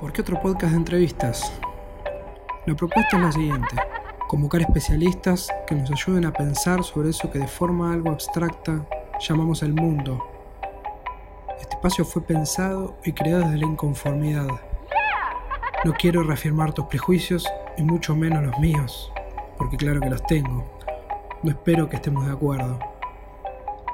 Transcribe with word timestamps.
¿Por 0.00 0.12
qué 0.12 0.20
otro 0.20 0.38
podcast 0.38 0.72
de 0.72 0.76
entrevistas? 0.76 1.52
La 2.66 2.74
propuesta 2.74 3.16
es 3.16 3.22
la 3.22 3.32
siguiente. 3.32 3.76
Convocar 4.28 4.60
especialistas 4.60 5.48
que 5.66 5.74
nos 5.74 5.90
ayuden 5.90 6.26
a 6.26 6.34
pensar 6.34 6.84
sobre 6.84 7.08
eso 7.08 7.30
que 7.30 7.38
de 7.38 7.46
forma 7.46 7.94
algo 7.94 8.10
abstracta 8.10 8.84
llamamos 9.26 9.62
el 9.62 9.72
mundo. 9.72 10.22
Este 11.58 11.76
espacio 11.76 12.04
fue 12.04 12.20
pensado 12.20 12.98
y 13.04 13.12
creado 13.12 13.44
desde 13.44 13.56
la 13.56 13.66
inconformidad. 13.66 14.48
No 15.82 15.94
quiero 15.94 16.22
reafirmar 16.22 16.74
tus 16.74 16.84
prejuicios 16.86 17.50
y 17.78 17.82
mucho 17.82 18.14
menos 18.14 18.44
los 18.44 18.58
míos, 18.58 19.10
porque 19.56 19.78
claro 19.78 20.00
que 20.00 20.10
los 20.10 20.22
tengo. 20.24 20.78
No 21.42 21.50
espero 21.50 21.88
que 21.88 21.96
estemos 21.96 22.26
de 22.26 22.32
acuerdo. 22.32 22.78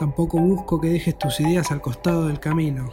Tampoco 0.00 0.38
busco 0.38 0.80
que 0.80 0.88
dejes 0.88 1.16
tus 1.16 1.38
ideas 1.38 1.70
al 1.70 1.80
costado 1.80 2.27
del 2.27 2.41
camino. 2.41 2.91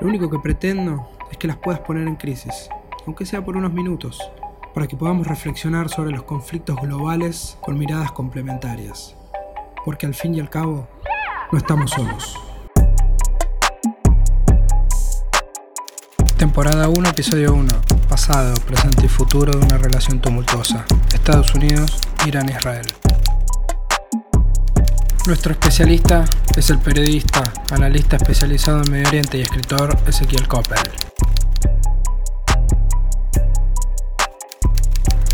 Lo 0.00 0.06
único 0.06 0.30
que 0.30 0.38
pretendo 0.38 1.08
es 1.30 1.38
que 1.38 1.48
las 1.48 1.56
puedas 1.56 1.80
poner 1.80 2.06
en 2.06 2.16
crisis, 2.16 2.68
aunque 3.06 3.26
sea 3.26 3.44
por 3.44 3.56
unos 3.56 3.72
minutos, 3.72 4.20
para 4.74 4.86
que 4.86 4.96
podamos 4.96 5.26
reflexionar 5.26 5.88
sobre 5.88 6.10
los 6.10 6.24
conflictos 6.24 6.76
globales 6.80 7.58
con 7.60 7.78
miradas 7.78 8.12
complementarias. 8.12 9.16
Porque 9.84 10.06
al 10.06 10.14
fin 10.14 10.34
y 10.34 10.40
al 10.40 10.50
cabo, 10.50 10.88
no 11.52 11.58
estamos 11.58 11.90
solos. 11.90 12.36
Temporada 16.36 16.88
1, 16.88 17.08
episodio 17.08 17.54
1. 17.54 17.68
Pasado, 18.08 18.54
presente 18.66 19.06
y 19.06 19.08
futuro 19.08 19.52
de 19.52 19.64
una 19.64 19.78
relación 19.78 20.20
tumultuosa. 20.20 20.84
Estados 21.12 21.54
Unidos, 21.54 22.00
Irán, 22.26 22.48
Israel. 22.48 22.86
Nuestro 25.26 25.52
especialista 25.52 26.24
es 26.56 26.68
el 26.70 26.78
periodista, 26.78 27.42
analista 27.70 28.16
especializado 28.16 28.82
en 28.82 28.90
Medio 28.90 29.08
Oriente 29.08 29.38
y 29.38 29.40
escritor 29.42 29.96
Ezequiel 30.06 30.46
Coppel. 30.46 30.78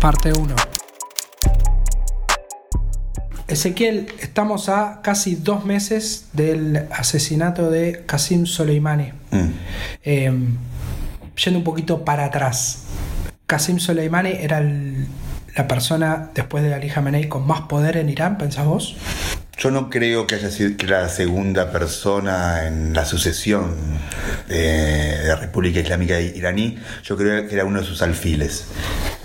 Parte 0.01 0.31
1. 0.33 0.55
Ezequiel, 3.47 4.07
estamos 4.21 4.69
a 4.69 5.01
casi 5.03 5.35
dos 5.35 5.65
meses 5.65 6.27
del 6.31 6.87
asesinato 6.91 7.69
de 7.69 8.03
Qasim 8.05 8.45
Soleimani. 8.45 9.11
Eh, 10.03 10.31
yendo 11.43 11.59
un 11.59 11.63
poquito 11.65 12.05
para 12.05 12.25
atrás. 12.25 12.83
Qasim 13.45 13.77
Soleimani 13.79 14.31
era 14.39 14.59
el- 14.59 15.05
la 15.57 15.67
persona 15.67 16.29
después 16.33 16.63
de 16.63 16.73
Ali 16.73 16.87
Khamenei 16.89 17.27
con 17.27 17.45
más 17.45 17.61
poder 17.63 17.97
en 17.97 18.07
Irán, 18.09 18.37
¿pensás 18.37 18.65
vos? 18.65 18.95
Yo 19.57 19.69
no 19.69 19.89
creo 19.89 20.25
que 20.25 20.35
haya 20.35 20.49
sido 20.49 20.75
que 20.75 20.87
la 20.87 21.07
segunda 21.09 21.71
persona 21.71 22.65
en 22.65 22.93
la 22.93 23.05
sucesión 23.05 23.75
de, 24.47 24.57
de 24.57 25.27
la 25.27 25.35
República 25.35 25.79
Islámica 25.79 26.19
iraní. 26.19 26.79
Yo 27.03 27.15
creo 27.15 27.47
que 27.47 27.53
era 27.53 27.65
uno 27.65 27.81
de 27.81 27.85
sus 27.85 28.01
alfiles. 28.01 28.65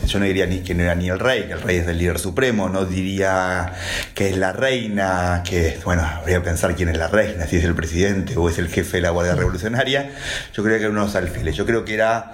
Yo 0.07 0.19
no 0.19 0.27
diría 0.27 0.47
ni 0.47 0.61
que 0.61 0.75
no 0.75 0.83
era 0.83 0.95
ni 0.95 1.09
el 1.09 1.19
rey, 1.19 1.45
que 1.45 1.55
el 1.55 1.63
rey 1.63 1.79
es 1.79 1.89
el 1.89 1.99
líder 1.99 2.19
supremo, 2.19 2.69
no 2.69 2.85
diría 2.85 3.73
que 4.15 4.29
es 4.29 4.37
la 4.37 4.53
reina, 4.53 5.43
que, 5.45 5.79
bueno, 5.85 6.03
habría 6.03 6.39
que 6.39 6.45
pensar 6.45 6.77
quién 6.77 6.91
es 6.91 6.99
la 6.99 7.09
reina, 7.09 7.47
si 7.47 7.57
es 7.57 7.65
el 7.65 7.75
presidente 7.75 8.37
o 8.37 8.49
es 8.49 8.59
el 8.59 8.69
jefe 8.69 8.99
de 8.99 9.03
la 9.03 9.11
Guardia 9.11 9.35
Revolucionaria. 9.35 10.11
Yo 10.53 10.63
creo 10.63 10.77
que 10.77 10.83
era 10.83 10.91
uno 10.91 11.01
de 11.01 11.07
los 11.07 11.17
alfiles. 11.17 11.57
Yo 11.57 11.67
creo 11.67 11.85
que 11.85 11.95
era 11.95 12.33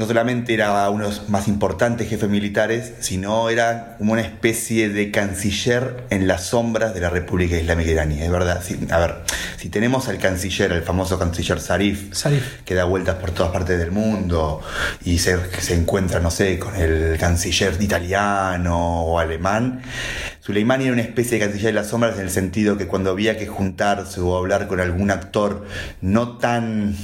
no 0.00 0.06
solamente 0.06 0.54
era 0.54 0.88
uno 0.88 1.04
de 1.04 1.10
los 1.10 1.28
más 1.28 1.46
importantes 1.46 2.08
jefes 2.08 2.30
militares, 2.30 2.94
sino 3.00 3.50
era 3.50 3.96
como 3.98 4.14
una 4.14 4.22
especie 4.22 4.88
de 4.88 5.10
canciller 5.10 6.04
en 6.08 6.26
las 6.26 6.46
sombras 6.46 6.94
de 6.94 7.00
la 7.00 7.10
República 7.10 7.58
Islámica 7.58 7.90
iraní. 7.90 8.22
Es 8.22 8.30
verdad, 8.30 8.62
si- 8.64 8.78
a 8.90 8.98
ver, 8.98 9.16
si 9.58 9.68
tenemos 9.68 10.08
al 10.08 10.16
canciller, 10.16 10.72
el 10.72 10.82
famoso 10.82 11.18
canciller 11.18 11.60
Zarif, 11.60 12.14
Zarif. 12.16 12.62
que 12.64 12.74
da 12.74 12.84
vueltas 12.84 13.16
por 13.16 13.32
todas 13.32 13.52
partes 13.52 13.78
del 13.78 13.90
mundo 13.90 14.62
y 15.04 15.18
se, 15.18 15.36
se 15.60 15.74
encuentra, 15.74 16.18
no 16.20 16.30
sé, 16.30 16.58
con 16.58 16.74
el 16.76 17.18
canciller 17.18 17.76
italiano 17.78 19.02
o 19.04 19.18
alemán. 19.18 19.82
Suleimani 20.40 20.84
era 20.84 20.94
una 20.94 21.02
especie 21.02 21.38
de 21.38 21.44
canciller 21.44 21.66
de 21.66 21.72
las 21.74 21.88
sombras 21.88 22.14
en 22.16 22.22
el 22.22 22.30
sentido 22.30 22.78
que 22.78 22.86
cuando 22.86 23.10
había 23.10 23.36
que 23.36 23.46
juntarse 23.46 24.20
o 24.22 24.34
hablar 24.38 24.66
con 24.66 24.80
algún 24.80 25.10
actor 25.10 25.66
no 26.00 26.38
tan, 26.38 26.96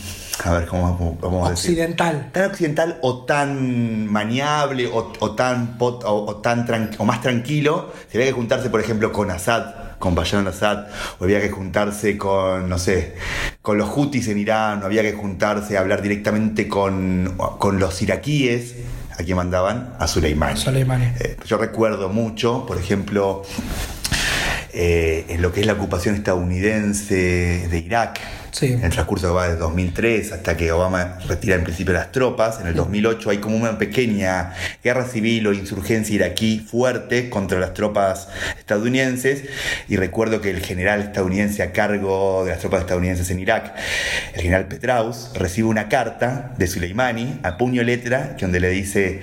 a 0.44 0.52
ver, 0.52 0.66
¿cómo, 0.66 0.96
cómo, 0.98 1.18
cómo 1.18 1.50
decir? 1.50 1.70
Occidental. 1.70 2.30
tan 2.32 2.50
occidental 2.50 2.98
o 3.02 3.24
tan 3.24 4.06
maniable 4.06 4.86
o, 4.86 5.12
o 5.18 5.30
tan 5.34 5.78
pot- 5.78 6.04
o, 6.04 6.24
o 6.26 6.36
tan 6.36 6.66
o 6.98 7.04
más 7.04 7.20
tranquilo, 7.20 7.92
si 8.10 8.18
había 8.18 8.28
que 8.28 8.34
juntarse, 8.34 8.70
por 8.70 8.80
ejemplo, 8.80 9.12
con 9.12 9.30
Assad, 9.30 9.74
con 9.98 10.14
Bashar 10.14 10.40
al-Assad, 10.40 10.86
o 11.18 11.24
había 11.24 11.40
que 11.40 11.50
juntarse 11.50 12.18
con, 12.18 12.68
no 12.68 12.78
sé, 12.78 13.14
con 13.62 13.78
los 13.78 13.88
hutis 13.96 14.28
en 14.28 14.38
Irán, 14.38 14.82
o 14.82 14.86
había 14.86 15.02
que 15.02 15.14
juntarse 15.14 15.76
a 15.76 15.80
hablar 15.80 16.02
directamente 16.02 16.68
con, 16.68 17.34
con 17.58 17.78
los 17.78 18.02
iraquíes, 18.02 18.74
a 19.18 19.22
quien 19.22 19.36
mandaban 19.38 19.94
a 19.98 20.06
Soleimani. 20.06 20.60
Soleimani. 20.60 21.06
Eh, 21.18 21.36
yo 21.46 21.56
recuerdo 21.56 22.10
mucho, 22.10 22.66
por 22.66 22.76
ejemplo, 22.76 23.42
eh, 24.74 25.24
en 25.30 25.40
lo 25.40 25.52
que 25.52 25.60
es 25.60 25.66
la 25.66 25.72
ocupación 25.72 26.14
estadounidense 26.14 27.66
de 27.70 27.78
Irak, 27.78 28.20
Sí. 28.58 28.72
en 28.72 28.84
el 28.84 28.90
transcurso 28.90 29.26
que 29.26 29.34
va 29.34 29.48
de 29.48 29.56
2003 29.56 30.32
hasta 30.32 30.56
que 30.56 30.72
Obama 30.72 31.18
retira 31.28 31.56
en 31.56 31.64
principio 31.64 31.92
las 31.92 32.10
tropas, 32.10 32.58
en 32.58 32.68
el 32.68 32.74
2008 32.74 33.28
hay 33.28 33.36
como 33.36 33.54
una 33.54 33.76
pequeña 33.76 34.54
guerra 34.82 35.04
civil 35.04 35.46
o 35.46 35.52
insurgencia 35.52 36.14
iraquí 36.14 36.60
fuerte 36.60 37.28
contra 37.28 37.60
las 37.60 37.74
tropas 37.74 38.28
estadounidenses. 38.58 39.44
Y 39.88 39.96
recuerdo 39.96 40.40
que 40.40 40.48
el 40.48 40.60
general 40.60 41.02
estadounidense 41.02 41.62
a 41.62 41.72
cargo 41.72 42.46
de 42.46 42.52
las 42.52 42.60
tropas 42.60 42.80
estadounidenses 42.80 43.28
en 43.30 43.40
Irak, 43.40 43.74
el 44.32 44.40
general 44.40 44.68
Petraeus, 44.68 45.32
recibe 45.34 45.68
una 45.68 45.90
carta 45.90 46.54
de 46.56 46.66
Soleimani 46.66 47.40
a 47.42 47.58
puño 47.58 47.82
letra 47.82 48.36
que 48.36 48.46
donde 48.46 48.60
le 48.60 48.70
dice 48.70 49.20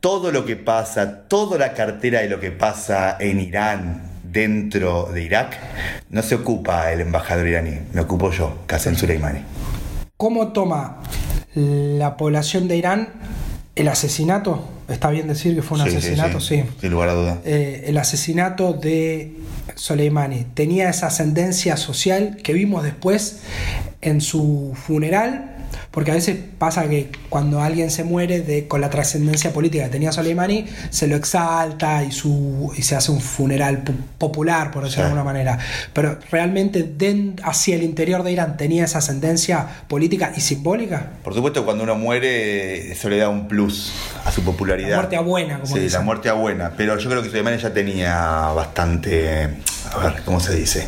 todo 0.00 0.32
lo 0.32 0.46
que 0.46 0.56
pasa, 0.56 1.28
toda 1.28 1.58
la 1.58 1.74
cartera 1.74 2.20
de 2.20 2.30
lo 2.30 2.40
que 2.40 2.50
pasa 2.50 3.18
en 3.20 3.40
Irán 3.40 4.09
dentro 4.32 5.10
de 5.12 5.22
Irak, 5.24 5.56
no 6.10 6.22
se 6.22 6.34
ocupa 6.36 6.92
el 6.92 7.00
embajador 7.00 7.46
iraní, 7.48 7.78
me 7.92 8.00
ocupo 8.02 8.30
yo, 8.30 8.58
Qasem 8.66 8.94
Soleimani. 8.96 9.40
¿Cómo 10.16 10.48
toma 10.48 10.98
la 11.54 12.16
población 12.16 12.68
de 12.68 12.76
Irán 12.76 13.08
el 13.74 13.88
asesinato? 13.88 14.68
¿Está 14.88 15.10
bien 15.10 15.28
decir 15.28 15.54
que 15.54 15.62
fue 15.62 15.78
un 15.78 15.84
Sí, 15.84 15.90
sí, 15.92 15.96
asesinato? 15.98 16.40
sí, 16.40 16.62
sí. 16.62 16.64
sin 16.80 16.90
lugar 16.90 17.08
a 17.10 17.14
duda. 17.14 17.38
eh, 17.44 17.84
el 17.86 17.96
asesinato 17.98 18.72
de 18.72 19.32
Soleimani 19.76 20.46
tenía 20.54 20.90
esa 20.90 21.06
ascendencia 21.06 21.76
social 21.76 22.38
que 22.42 22.52
vimos 22.52 22.82
después 22.82 23.40
en 24.00 24.20
su 24.20 24.72
funeral, 24.74 25.56
porque 25.90 26.10
a 26.10 26.14
veces 26.14 26.36
pasa 26.58 26.88
que 26.88 27.10
cuando 27.28 27.60
alguien 27.62 27.90
se 27.90 28.04
muere 28.04 28.40
de, 28.40 28.66
con 28.68 28.80
la 28.80 28.90
trascendencia 28.90 29.52
política 29.52 29.84
que 29.84 29.90
tenía 29.90 30.12
Soleimani, 30.12 30.66
se 30.90 31.06
lo 31.06 31.16
exalta 31.16 32.04
y, 32.04 32.12
su, 32.12 32.72
y 32.76 32.82
se 32.82 32.96
hace 32.96 33.10
un 33.12 33.20
funeral 33.20 33.84
pu- 33.84 33.94
popular, 34.18 34.70
por 34.70 34.84
decirlo 34.84 35.04
de 35.04 35.10
alguna 35.10 35.24
manera. 35.24 35.58
Pero 35.92 36.18
realmente 36.30 36.82
hacia 37.42 37.76
el 37.76 37.82
interior 37.82 38.22
de 38.22 38.32
Irán 38.32 38.56
tenía 38.56 38.84
esa 38.84 38.98
ascendencia 38.98 39.66
política 39.88 40.32
y 40.36 40.40
simbólica. 40.40 41.10
Por 41.24 41.34
supuesto, 41.34 41.64
cuando 41.64 41.84
uno 41.84 41.94
muere, 41.96 42.92
eso 42.92 43.08
le 43.08 43.18
da 43.18 43.28
un 43.28 43.48
plus 43.48 43.92
a 44.24 44.30
su 44.32 44.42
popularidad. 44.42 44.90
La 44.90 44.96
muerte 44.96 45.16
a 45.16 45.20
buena, 45.20 45.60
como 45.60 45.74
Sí, 45.74 45.80
dicen. 45.80 45.98
la 46.00 46.04
muerte 46.04 46.28
a 46.28 46.32
buena. 46.34 46.72
Pero 46.76 46.98
yo 46.98 47.08
creo 47.10 47.22
que 47.22 47.28
Soleimani 47.28 47.58
ya 47.58 47.72
tenía 47.72 48.14
bastante, 48.54 49.48
a 49.92 49.98
ver, 49.98 50.22
¿cómo 50.24 50.40
se 50.40 50.54
dice? 50.54 50.86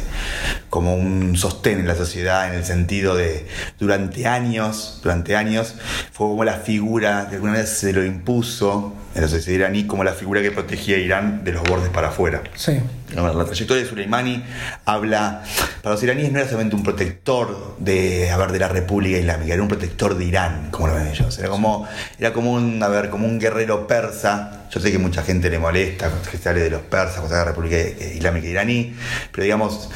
Como 0.71 0.95
un 0.95 1.37
sostén 1.37 1.81
en 1.81 1.89
la 1.89 1.95
sociedad, 1.95 2.49
en 2.49 2.55
el 2.55 2.65
sentido 2.65 3.17
de 3.17 3.47
durante 3.79 4.27
años, 4.27 5.01
durante 5.03 5.37
años, 5.37 5.75
fue 6.13 6.29
como 6.29 6.45
la 6.45 6.55
figura 6.55 7.27
que 7.29 7.37
alguna 7.37 7.55
vez 7.55 7.71
se 7.71 7.93
lo 7.93 8.05
impuso 8.05 8.95
en 9.15 9.23
la 9.23 9.29
sociedad 9.29 9.67
iraní, 9.67 9.87
como 9.87 10.05
la 10.05 10.13
figura 10.13 10.43
que 10.43 10.51
protegía 10.51 10.97
a 10.97 10.99
Irán 10.99 11.45
de 11.45 11.53
los 11.53 11.63
bordes 11.63 11.91
para 11.91 12.09
afuera. 12.09 12.43
Sí. 12.55 12.81
La 13.15 13.45
trayectoria 13.45 13.83
de 13.83 13.89
Soleimani 13.89 14.43
habla, 14.87 15.43
para 15.83 15.95
los 15.95 16.03
iraníes 16.03 16.33
no 16.33 16.39
era 16.39 16.49
solamente 16.49 16.77
un 16.77 16.83
protector 16.83 17.77
de, 17.79 18.31
a 18.31 18.39
ver, 18.39 18.53
de 18.53 18.59
la 18.59 18.69
República 18.69 19.19
Islámica, 19.19 19.53
era 19.53 19.63
un 19.63 19.69
protector 19.69 20.17
de 20.17 20.25
Irán, 20.25 20.69
como 20.71 20.89
lo 20.89 20.95
ven 20.95 21.09
ellos. 21.09 21.39
Era 21.39 21.51
como, 21.51 21.87
era 22.19 22.33
como 22.33 22.53
un, 22.53 22.83
a 22.83 22.89
ver, 22.89 23.11
como 23.11 23.27
un 23.27 23.39
guerrero 23.39 23.87
persa. 23.87 24.63
Yo 24.71 24.81
sé 24.81 24.91
que 24.91 24.99
mucha 24.99 25.23
gente 25.23 25.51
le 25.51 25.59
molesta 25.59 26.11
que 26.31 26.39
se 26.39 26.49
hable 26.49 26.63
de 26.63 26.71
los 26.71 26.81
persas, 26.83 27.17
cuando 27.17 27.29
se 27.29 27.35
habla 27.35 27.53
de 27.53 27.59
la 27.59 27.69
República 27.69 28.05
Islámica 28.15 28.47
iraní, 28.47 28.95
pero 29.31 29.45
digamos, 29.45 29.91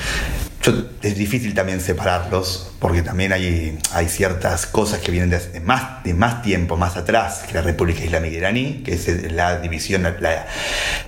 yo- 0.67 0.85
es 1.03 1.17
difícil 1.17 1.55
también 1.55 1.81
separarlos, 1.81 2.73
porque 2.81 3.03
también 3.03 3.33
hay, 3.33 3.79
hay 3.93 4.09
ciertas 4.09 4.67
cosas 4.67 4.99
que 5.01 5.11
vienen 5.13 5.31
de, 5.31 5.61
más, 5.61 6.03
de 6.05 6.15
más 6.15 6.43
tiempo, 6.43 6.77
más 6.77 6.97
atrás 6.97 7.45
que 7.47 7.55
la 7.55 7.63
República 7.63 8.05
Islámica 8.05 8.37
iraní, 8.37 8.83
que 8.85 8.95
es 8.95 9.33
la 9.33 9.59
división, 9.61 10.03
la, 10.03 10.47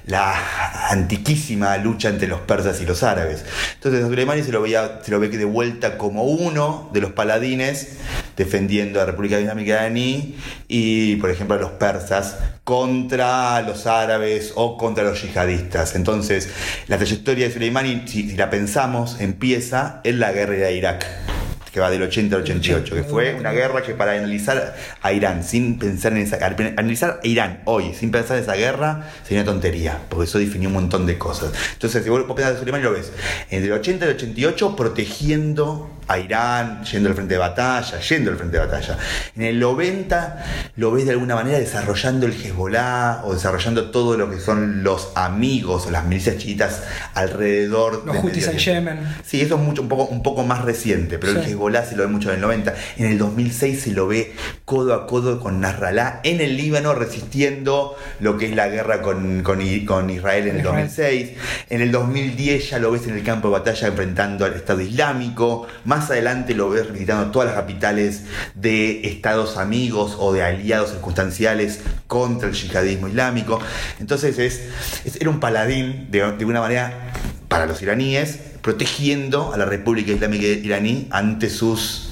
la 0.06 0.88
antiquísima 0.90 1.76
lucha 1.78 2.08
entre 2.08 2.28
los 2.28 2.40
persas 2.40 2.80
y 2.80 2.86
los 2.86 3.02
árabes. 3.02 3.44
Entonces 3.74 4.02
Soleimani 4.02 4.42
se 4.42 4.52
lo, 4.52 4.62
veía, 4.62 5.00
se 5.02 5.10
lo 5.10 5.18
ve 5.20 5.28
de 5.28 5.44
vuelta 5.44 5.98
como 5.98 6.22
uno 6.24 6.90
de 6.92 7.00
los 7.00 7.12
paladines 7.12 7.88
defendiendo 8.36 9.00
a 9.00 9.02
la 9.02 9.10
República 9.10 9.40
Islámica 9.40 9.72
iraní 9.74 10.36
y, 10.68 11.16
por 11.16 11.30
ejemplo, 11.30 11.56
a 11.56 11.58
los 11.58 11.72
persas 11.72 12.36
contra 12.62 13.60
los 13.62 13.86
árabes 13.86 14.52
o 14.54 14.76
contra 14.78 15.02
los 15.02 15.20
yihadistas. 15.22 15.94
Entonces, 15.96 16.48
la 16.86 16.96
trayectoria 16.98 17.48
de 17.48 17.52
Soleimani, 17.54 18.02
si, 18.06 18.30
si 18.30 18.36
la 18.36 18.48
pensamos, 18.50 19.16
empieza 19.48 20.02
en 20.04 20.20
la 20.20 20.30
guerra 20.30 20.52
de 20.56 20.74
Irak. 20.74 21.37
Que 21.78 21.82
va 21.82 21.90
del 21.90 22.02
80 22.02 22.34
al 22.34 22.42
88, 22.42 22.92
que 22.92 23.04
fue 23.04 23.34
una 23.34 23.52
guerra 23.52 23.82
que 23.82 23.94
para 23.94 24.12
analizar 24.12 24.74
a 25.00 25.12
Irán 25.12 25.44
sin 25.44 25.78
pensar 25.78 26.10
en 26.10 26.18
esa 26.18 26.44
analizar 26.44 27.20
a 27.22 27.26
Irán 27.26 27.60
hoy 27.66 27.94
sin 27.94 28.10
pensar 28.10 28.36
en 28.36 28.42
esa 28.42 28.54
guerra 28.54 29.08
sería 29.22 29.44
una 29.44 29.52
tontería, 29.52 30.00
porque 30.08 30.24
eso 30.24 30.40
definió 30.40 30.70
un 30.70 30.74
montón 30.74 31.06
de 31.06 31.16
cosas. 31.18 31.52
Entonces, 31.74 32.02
si 32.02 32.10
vos 32.10 32.24
pensás 32.24 32.54
de 32.54 32.58
Soleimani 32.58 32.82
lo 32.82 32.92
ves, 32.92 33.12
entre 33.50 33.68
el 33.68 33.74
80 33.74 34.06
y 34.06 34.08
el 34.08 34.14
88 34.16 34.74
protegiendo 34.74 35.88
a 36.08 36.18
Irán, 36.18 36.84
yendo 36.84 37.10
al 37.10 37.14
frente 37.14 37.34
de 37.34 37.38
batalla, 37.38 38.00
yendo 38.00 38.30
al 38.30 38.38
frente 38.38 38.58
de 38.58 38.66
batalla. 38.66 38.96
En 39.36 39.42
el 39.42 39.60
90 39.60 40.44
lo 40.76 40.90
ves 40.90 41.04
de 41.04 41.12
alguna 41.12 41.34
manera 41.34 41.58
desarrollando 41.58 42.26
el 42.26 42.32
Hezbollah 42.32 43.20
o 43.24 43.34
desarrollando 43.34 43.90
todo 43.90 44.16
lo 44.16 44.30
que 44.30 44.40
son 44.40 44.82
los 44.82 45.12
amigos 45.14 45.86
o 45.86 45.90
las 45.90 46.06
milicias 46.06 46.38
chiquitas 46.38 46.82
alrededor. 47.12 48.04
Los 48.06 48.16
Houthis 48.16 48.48
en 48.48 48.58
Yemen. 48.58 49.16
Sí, 49.24 49.42
eso 49.42 49.56
es 49.56 49.60
mucho, 49.60 49.82
un, 49.82 49.88
poco, 49.88 50.04
un 50.04 50.22
poco 50.22 50.44
más 50.44 50.62
reciente, 50.62 51.18
pero 51.18 51.38
el 51.38 51.46
Hezbollah 51.46 51.67
se 51.84 51.96
lo 51.96 52.04
ve 52.04 52.08
mucho 52.08 52.30
en 52.30 52.36
el 52.36 52.40
90. 52.40 52.74
En 52.98 53.06
el 53.06 53.18
2006 53.18 53.82
se 53.82 53.90
lo 53.92 54.06
ve 54.06 54.32
codo 54.64 54.94
a 54.94 55.06
codo 55.06 55.40
con 55.40 55.60
Nasrallah 55.60 56.20
en 56.24 56.40
el 56.40 56.56
Líbano 56.56 56.94
resistiendo 56.94 57.96
lo 58.20 58.36
que 58.36 58.46
es 58.46 58.56
la 58.56 58.68
guerra 58.68 59.02
con, 59.02 59.42
con, 59.42 59.60
Israel 59.60 60.48
en 60.48 60.56
el 60.56 60.62
2006. 60.62 61.30
En 61.70 61.80
el 61.80 61.92
2010 61.92 62.70
ya 62.70 62.78
lo 62.78 62.90
ves 62.90 63.06
en 63.06 63.14
el 63.14 63.22
campo 63.22 63.48
de 63.48 63.52
batalla 63.58 63.88
enfrentando 63.88 64.44
al 64.44 64.54
Estado 64.54 64.80
Islámico. 64.80 65.66
Más 65.84 66.10
adelante 66.10 66.54
lo 66.54 66.70
ves 66.70 66.92
visitando 66.92 67.30
todas 67.30 67.48
las 67.48 67.56
capitales 67.56 68.24
de 68.54 69.06
estados 69.06 69.56
amigos 69.56 70.16
o 70.18 70.32
de 70.32 70.42
aliados 70.42 70.90
circunstanciales 70.90 71.80
contra 72.06 72.48
el 72.48 72.54
yihadismo 72.54 73.08
islámico. 73.08 73.60
Entonces 74.00 74.38
es, 74.38 75.16
era 75.20 75.30
un 75.30 75.40
paladín 75.40 76.10
de, 76.10 76.32
de 76.32 76.44
una 76.44 76.60
manera 76.60 77.12
para 77.48 77.66
los 77.66 77.80
iraníes, 77.82 78.40
protegiendo 78.62 79.52
a 79.52 79.56
la 79.56 79.64
República 79.64 80.12
Islámica 80.12 80.46
iraní 80.46 81.08
ante 81.10 81.50
sus 81.50 82.08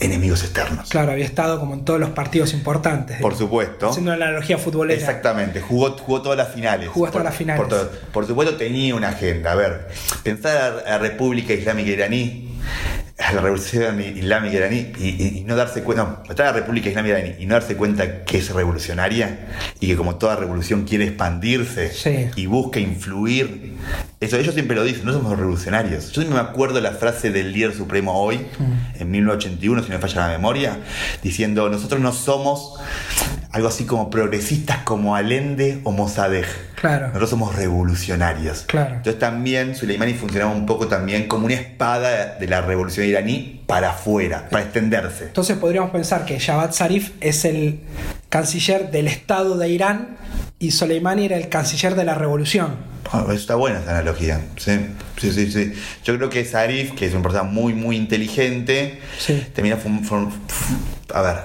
enemigos 0.00 0.42
externos. 0.42 0.90
Claro, 0.90 1.12
había 1.12 1.24
estado 1.24 1.58
como 1.58 1.74
en 1.74 1.84
todos 1.84 1.98
los 1.98 2.10
partidos 2.10 2.52
importantes. 2.52 3.18
Por 3.20 3.34
supuesto. 3.34 3.88
Haciendo 3.88 4.12
una 4.14 4.26
analogía 4.26 4.58
futbolera. 4.58 4.98
Exactamente, 4.98 5.60
jugó, 5.60 5.96
jugó 5.98 6.22
todas 6.22 6.38
las 6.38 6.52
finales. 6.52 6.88
Jugó 6.88 7.08
todas 7.10 7.24
las 7.24 7.36
finales. 7.36 7.66
Por, 8.12 8.26
supuesto 8.26 8.56
tenía 8.56 8.94
una 8.94 9.08
agenda. 9.08 9.52
A 9.52 9.54
ver, 9.54 9.88
pensar 10.22 10.84
a 10.86 10.90
la 10.90 10.98
República 10.98 11.52
Islámica 11.52 11.90
Iraní 11.90 12.48
a 13.18 13.32
la 13.32 13.40
revolución 13.40 13.98
islámica 14.00 14.56
iraní 14.56 14.92
y, 14.98 15.42
no 15.46 15.56
darse 15.56 15.82
cuenta, 15.82 16.22
no, 16.28 16.34
a 16.34 16.42
la 16.42 16.52
República 16.52 16.90
Islámica 16.90 17.18
iraní 17.18 17.34
y 17.38 17.46
no 17.46 17.54
darse 17.54 17.74
cuenta 17.74 18.24
que 18.24 18.38
es 18.38 18.50
revolucionaria 18.50 19.48
y 19.80 19.86
que 19.86 19.96
como 19.96 20.16
toda 20.16 20.36
revolución 20.36 20.84
quiere 20.84 21.06
expandirse 21.06 21.92
y 22.36 22.46
busca 22.46 22.78
influir. 22.78 23.74
Eso 24.20 24.36
ellos 24.36 24.54
siempre 24.54 24.76
lo 24.76 24.84
dicen, 24.84 25.06
no 25.06 25.12
somos 25.12 25.38
revolucionarios. 25.38 26.12
Yo 26.12 26.22
me 26.28 26.40
acuerdo 26.40 26.80
la 26.80 26.92
frase 26.92 27.30
del 27.30 27.52
líder 27.52 27.74
supremo 27.74 28.20
hoy, 28.20 28.38
mm. 28.38 29.00
en 29.00 29.10
1981, 29.10 29.82
si 29.82 29.88
no 29.88 29.94
me 29.94 30.00
falla 30.00 30.26
la 30.26 30.28
memoria, 30.28 30.78
diciendo, 31.22 31.68
nosotros 31.70 32.00
no 32.00 32.12
somos 32.12 32.74
algo 33.56 33.68
así 33.68 33.84
como 33.86 34.10
progresistas 34.10 34.80
como 34.84 35.16
Allende 35.16 35.80
o 35.84 35.90
Mossadegh. 35.90 36.46
Claro. 36.74 37.06
Nosotros 37.06 37.30
somos 37.30 37.56
revolucionarios. 37.56 38.64
Claro. 38.66 38.96
Entonces 38.96 39.18
también 39.18 39.74
Soleimani 39.74 40.12
funcionaba 40.12 40.52
un 40.52 40.66
poco 40.66 40.88
también 40.88 41.26
como 41.26 41.46
una 41.46 41.54
espada 41.54 42.36
de 42.38 42.46
la 42.48 42.60
revolución 42.60 43.06
iraní 43.06 43.62
para 43.66 43.92
afuera, 43.92 44.48
para 44.50 44.64
extenderse. 44.64 45.24
Entonces 45.24 45.56
podríamos 45.56 45.90
pensar 45.90 46.26
que 46.26 46.38
Javad 46.38 46.72
Zarif 46.72 47.12
es 47.22 47.46
el 47.46 47.80
canciller 48.28 48.90
del 48.90 49.08
Estado 49.08 49.56
de 49.56 49.70
Irán 49.70 50.18
y 50.58 50.72
Soleimani 50.72 51.24
era 51.24 51.38
el 51.38 51.48
canciller 51.48 51.94
de 51.94 52.04
la 52.04 52.14
revolución. 52.14 52.76
Ah, 53.10 53.24
está 53.32 53.54
buena 53.54 53.80
esa 53.80 53.92
analogía. 53.92 54.42
Sí, 54.58 54.78
sí, 55.18 55.32
sí, 55.32 55.50
sí. 55.50 55.72
Yo 56.04 56.14
creo 56.18 56.28
que 56.28 56.44
Zarif, 56.44 56.92
que 56.92 57.06
es 57.06 57.14
una 57.14 57.22
persona 57.22 57.44
muy, 57.44 57.72
muy 57.72 57.96
inteligente, 57.96 59.00
sí. 59.18 59.46
termina. 59.54 59.78
A 61.14 61.22
ver, 61.22 61.36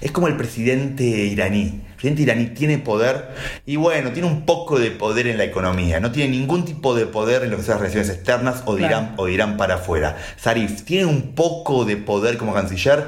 es 0.00 0.10
como 0.10 0.28
el 0.28 0.36
presidente 0.36 1.04
iraní. 1.04 1.82
El 1.88 1.94
presidente 1.94 2.22
iraní 2.22 2.46
tiene 2.46 2.78
poder 2.78 3.28
y 3.66 3.76
bueno, 3.76 4.12
tiene 4.12 4.28
un 4.28 4.46
poco 4.46 4.78
de 4.78 4.90
poder 4.90 5.26
en 5.26 5.38
la 5.38 5.44
economía. 5.44 6.00
No 6.00 6.12
tiene 6.12 6.30
ningún 6.30 6.64
tipo 6.64 6.94
de 6.94 7.06
poder 7.06 7.42
en 7.42 7.50
lo 7.50 7.56
que 7.56 7.62
son 7.62 7.72
las 7.72 7.80
relaciones 7.80 8.10
externas 8.10 8.62
o 8.66 8.76
dirán, 8.76 9.14
o 9.16 9.26
dirán 9.26 9.56
para 9.56 9.76
afuera. 9.76 10.16
Zarif 10.38 10.82
tiene 10.82 11.06
un 11.06 11.34
poco 11.34 11.84
de 11.84 11.96
poder 11.96 12.38
como 12.38 12.54
canciller. 12.54 13.06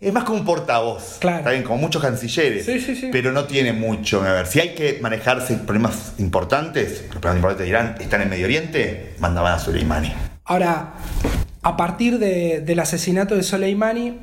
Es 0.00 0.12
más 0.12 0.24
como 0.24 0.40
un 0.40 0.44
portavoz. 0.44 1.18
Claro. 1.20 1.38
Está 1.38 1.50
bien, 1.50 1.62
como 1.62 1.78
muchos 1.78 2.02
cancilleres. 2.02 2.66
Sí, 2.66 2.80
sí, 2.80 2.96
sí. 2.96 3.10
Pero 3.12 3.30
no 3.30 3.44
tiene 3.44 3.72
mucho. 3.72 4.20
A 4.24 4.32
ver, 4.32 4.46
si 4.48 4.58
hay 4.58 4.70
que 4.74 4.98
manejarse 5.00 5.54
problemas 5.58 6.14
importantes, 6.18 7.02
los 7.02 7.20
problemas 7.20 7.36
importantes 7.36 7.64
de 7.64 7.68
Irán 7.68 7.94
están 8.00 8.20
en 8.20 8.28
Medio 8.28 8.46
Oriente, 8.46 9.14
mandaban 9.20 9.52
a 9.52 9.58
Soleimani. 9.60 10.12
Ahora, 10.44 10.94
a 11.62 11.76
partir 11.76 12.18
del 12.18 12.80
asesinato 12.80 13.36
de 13.36 13.44
Soleimani, 13.44 14.18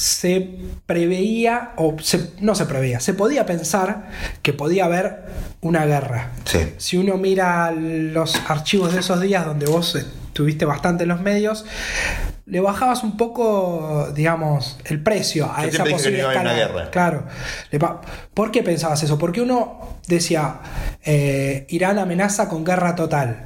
se 0.00 0.48
preveía, 0.86 1.72
o 1.76 1.94
no 2.40 2.54
se 2.54 2.64
preveía, 2.64 3.00
se 3.00 3.12
podía 3.12 3.44
pensar 3.44 4.08
que 4.40 4.54
podía 4.54 4.86
haber 4.86 5.24
una 5.60 5.84
guerra. 5.84 6.30
Si 6.78 6.96
uno 6.96 7.18
mira 7.18 7.70
los 7.70 8.34
archivos 8.48 8.94
de 8.94 9.00
esos 9.00 9.20
días 9.20 9.44
donde 9.44 9.66
vos 9.66 9.96
estuviste 9.96 10.64
bastante 10.64 11.02
en 11.02 11.10
los 11.10 11.20
medios, 11.20 11.66
le 12.46 12.60
bajabas 12.60 13.02
un 13.02 13.18
poco, 13.18 14.08
digamos, 14.14 14.78
el 14.86 15.02
precio 15.02 15.52
a 15.54 15.66
esa 15.66 15.84
posible 15.84 16.26
guerra. 16.26 16.90
Claro. 16.90 17.26
¿Por 18.32 18.50
qué 18.50 18.62
pensabas 18.62 19.02
eso? 19.02 19.18
Porque 19.18 19.42
uno 19.42 19.98
decía, 20.08 20.60
eh, 21.04 21.66
Irán 21.68 21.98
amenaza 21.98 22.48
con 22.48 22.64
guerra 22.64 22.94
total. 22.94 23.44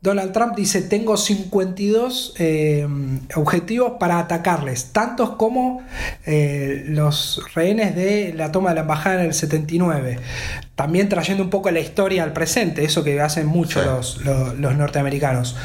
Donald 0.00 0.32
Trump 0.32 0.54
dice, 0.54 0.82
tengo 0.82 1.16
52 1.16 2.34
eh, 2.38 2.86
objetivos 3.34 3.94
para 3.98 4.20
atacarles, 4.20 4.92
tantos 4.92 5.30
como 5.30 5.82
eh, 6.24 6.84
los 6.86 7.42
rehenes 7.54 7.96
de 7.96 8.32
la 8.32 8.52
toma 8.52 8.68
de 8.68 8.76
la 8.76 8.80
embajada 8.82 9.20
en 9.20 9.26
el 9.26 9.34
79. 9.34 10.20
También 10.76 11.08
trayendo 11.08 11.42
un 11.42 11.50
poco 11.50 11.72
la 11.72 11.80
historia 11.80 12.22
al 12.22 12.32
presente, 12.32 12.84
eso 12.84 13.02
que 13.02 13.20
hacen 13.20 13.46
mucho 13.46 13.84
los, 13.84 14.20
los 14.24 14.76
norteamericanos. 14.76 15.56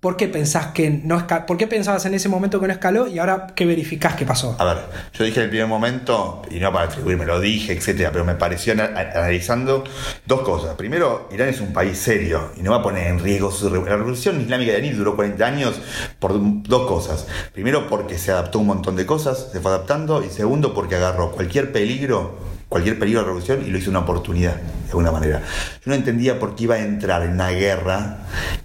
¿Por 0.00 0.16
qué 0.16 0.28
pensás 0.28 0.68
que 0.68 0.90
no 0.90 1.26
¿Por 1.44 1.58
pensabas 1.68 2.06
en 2.06 2.14
ese 2.14 2.28
momento 2.28 2.60
que 2.60 2.68
no 2.68 2.72
escaló 2.72 3.08
y 3.08 3.18
ahora 3.18 3.48
qué 3.56 3.66
verificás 3.66 4.14
que 4.14 4.24
pasó? 4.24 4.54
A 4.60 4.64
ver, 4.64 4.76
yo 5.12 5.24
dije 5.24 5.40
en 5.40 5.44
el 5.44 5.50
primer 5.50 5.66
momento, 5.66 6.42
y 6.52 6.60
no 6.60 6.72
para 6.72 6.84
atribuirme, 6.84 7.26
lo 7.26 7.40
dije, 7.40 7.72
etcétera, 7.72 8.12
pero 8.12 8.24
me 8.24 8.36
pareció 8.36 8.74
analizando 8.74 9.82
dos 10.24 10.42
cosas. 10.42 10.76
Primero, 10.76 11.28
Irán 11.32 11.48
es 11.48 11.60
un 11.60 11.72
país 11.72 11.98
serio 11.98 12.52
y 12.56 12.62
no 12.62 12.70
va 12.70 12.76
a 12.76 12.82
poner 12.82 13.08
en 13.08 13.18
riesgo 13.18 13.50
su 13.50 13.68
La 13.74 13.96
revolución 13.96 14.40
islámica 14.40 14.70
de 14.70 14.86
Irán 14.86 14.98
duró 14.98 15.16
40 15.16 15.44
años 15.44 15.80
por 16.20 16.32
dos 16.62 16.86
cosas. 16.86 17.26
Primero, 17.52 17.88
porque 17.88 18.18
se 18.18 18.30
adaptó 18.30 18.60
un 18.60 18.68
montón 18.68 18.94
de 18.94 19.04
cosas, 19.04 19.48
se 19.50 19.58
fue 19.58 19.72
adaptando, 19.72 20.22
y 20.22 20.30
segundo, 20.30 20.74
porque 20.74 20.94
agarró 20.94 21.32
cualquier 21.32 21.72
peligro 21.72 22.38
cualquier 22.68 22.98
peligro 22.98 23.20
de 23.20 23.26
revolución 23.26 23.64
y 23.66 23.70
lo 23.70 23.78
hizo 23.78 23.90
una 23.90 24.00
oportunidad, 24.00 24.56
de 24.56 24.88
alguna 24.88 25.10
manera. 25.10 25.42
Yo 25.84 25.90
no 25.90 25.94
entendía 25.94 26.38
por 26.38 26.54
qué 26.54 26.64
iba 26.64 26.74
a 26.74 26.80
entrar 26.80 27.22
en 27.22 27.32
una 27.32 27.50
guerra 27.50 28.18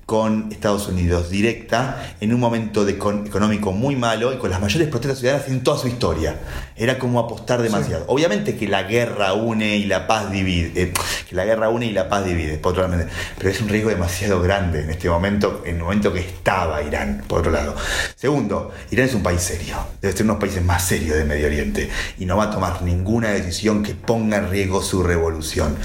con 0.06 0.52
Estados 0.52 0.88
Unidos 0.88 1.30
directa 1.30 2.16
en 2.20 2.34
un 2.34 2.40
momento 2.40 2.88
económico 2.88 3.72
muy 3.72 3.96
malo 3.96 4.34
y 4.34 4.38
con 4.38 4.50
las 4.50 4.60
mayores 4.60 4.90
protestas 4.90 5.20
ciudadanas 5.20 5.48
en 5.48 5.64
toda 5.64 5.78
su 5.78 5.88
historia. 5.88 6.38
Era 6.76 6.98
como 6.98 7.20
apostar 7.20 7.62
demasiado. 7.62 8.06
Obviamente 8.08 8.56
que 8.56 8.68
la 8.68 8.84
guerra 8.84 9.34
une 9.34 9.78
y 9.78 9.86
la 9.86 10.08
paz 10.08 10.32
divide, 10.32 10.72
eh, 10.82 10.94
que 11.30 11.36
la 11.36 11.46
guerra 11.46 11.70
une 11.70 11.86
y 11.86 11.92
la 11.92 12.10
paz 12.10 12.26
divide, 12.26 12.58
por 12.58 12.74
otro 12.74 12.88
lado, 12.88 13.06
pero 13.38 13.50
es 13.50 13.62
un 13.62 13.70
riesgo 13.70 13.90
demasiado 13.90 14.42
grande 14.42 14.82
en 14.82 14.90
este 14.90 15.10
momento, 15.10 15.62
en 15.66 15.78
el 15.78 15.84
momento 15.84 16.12
que 16.12 16.20
estaba 16.20 16.82
Irán, 16.82 17.24
por 17.28 17.40
otro 17.40 17.52
lado. 17.52 17.76
Segundo, 18.16 18.72
Irán 18.92 19.08
es 19.08 19.14
un 19.14 19.24
país 19.24 19.42
serio, 19.42 19.76
debe 20.02 20.14
ser 20.14 20.26
uno 20.26 20.34
de 20.34 20.40
los 20.40 20.50
países 20.50 20.64
más 20.64 20.86
serios 20.86 21.18
de 21.18 21.26
Medio 21.26 21.48
Oriente 21.48 21.90
y 22.18 22.26
no 22.26 22.38
va 22.38 22.46
a 22.46 22.52
tomar 22.52 22.82
ninguna 22.82 23.30
decisión 23.30 23.84
que 23.84 23.94
ponga 23.94 24.38
en 24.38 24.50
riesgo 24.50 24.82
su 24.82 25.04
revolución. 25.04 25.78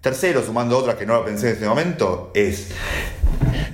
Tercero, 0.00 0.42
sumando 0.42 0.78
otra 0.78 0.96
que 0.96 1.04
no 1.04 1.18
la 1.18 1.24
pensé 1.26 1.48
en 1.48 1.52
este 1.54 1.66
momento, 1.66 2.30
es 2.34 2.68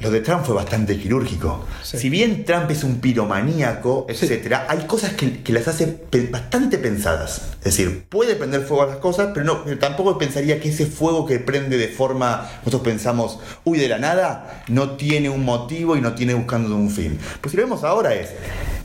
lo 0.01 0.11
de 0.11 0.21
Trump 0.21 0.45
fue 0.45 0.55
bastante 0.55 0.99
quirúrgico. 0.99 1.65
Si 1.83 2.11
bien 2.11 2.45
Trump 2.45 2.71
es 2.71 2.85
un 2.85 3.01
piromaníaco, 3.01 4.07
etcétera, 4.09 4.67
hay 4.69 4.87
cosas 4.87 5.13
que, 5.15 5.43
las 5.53 5.69
hace 5.69 6.05
bastante 6.31 6.79
pensadas. 6.79 7.53
Es 7.59 7.77
decir, 7.77 8.05
puede 8.09 8.35
prender 8.37 8.63
fuego 8.63 8.83
a 8.83 8.87
las 8.87 8.97
cosas, 8.99 9.31
pero 9.33 9.45
no, 9.45 9.79
tampoco 9.79 10.19
pensaría 10.19 10.61
que 10.61 10.69
ese 10.69 10.87
fuego 10.87 11.27
que 11.27 11.39
prende 11.39 11.79
de 11.79 11.89
forma, 11.89 12.49
nosotros 12.59 12.83
pensamos, 12.83 13.39
uy, 13.65 13.79
de 13.79 13.89
la 13.89 13.99
nada, 13.99 14.65
no 14.69 14.93
tiene 14.93 15.31
un 15.31 15.45
motivo 15.45 15.97
y 15.97 16.01
no 16.01 16.15
tiene 16.15 16.35
buscando 16.35 16.75
un 16.75 16.91
fin. 16.91 17.19
Pues 17.41 17.51
si 17.53 17.57
lo 17.57 17.65
vemos 17.65 17.85
ahora 17.85 18.15
es, 18.15 18.31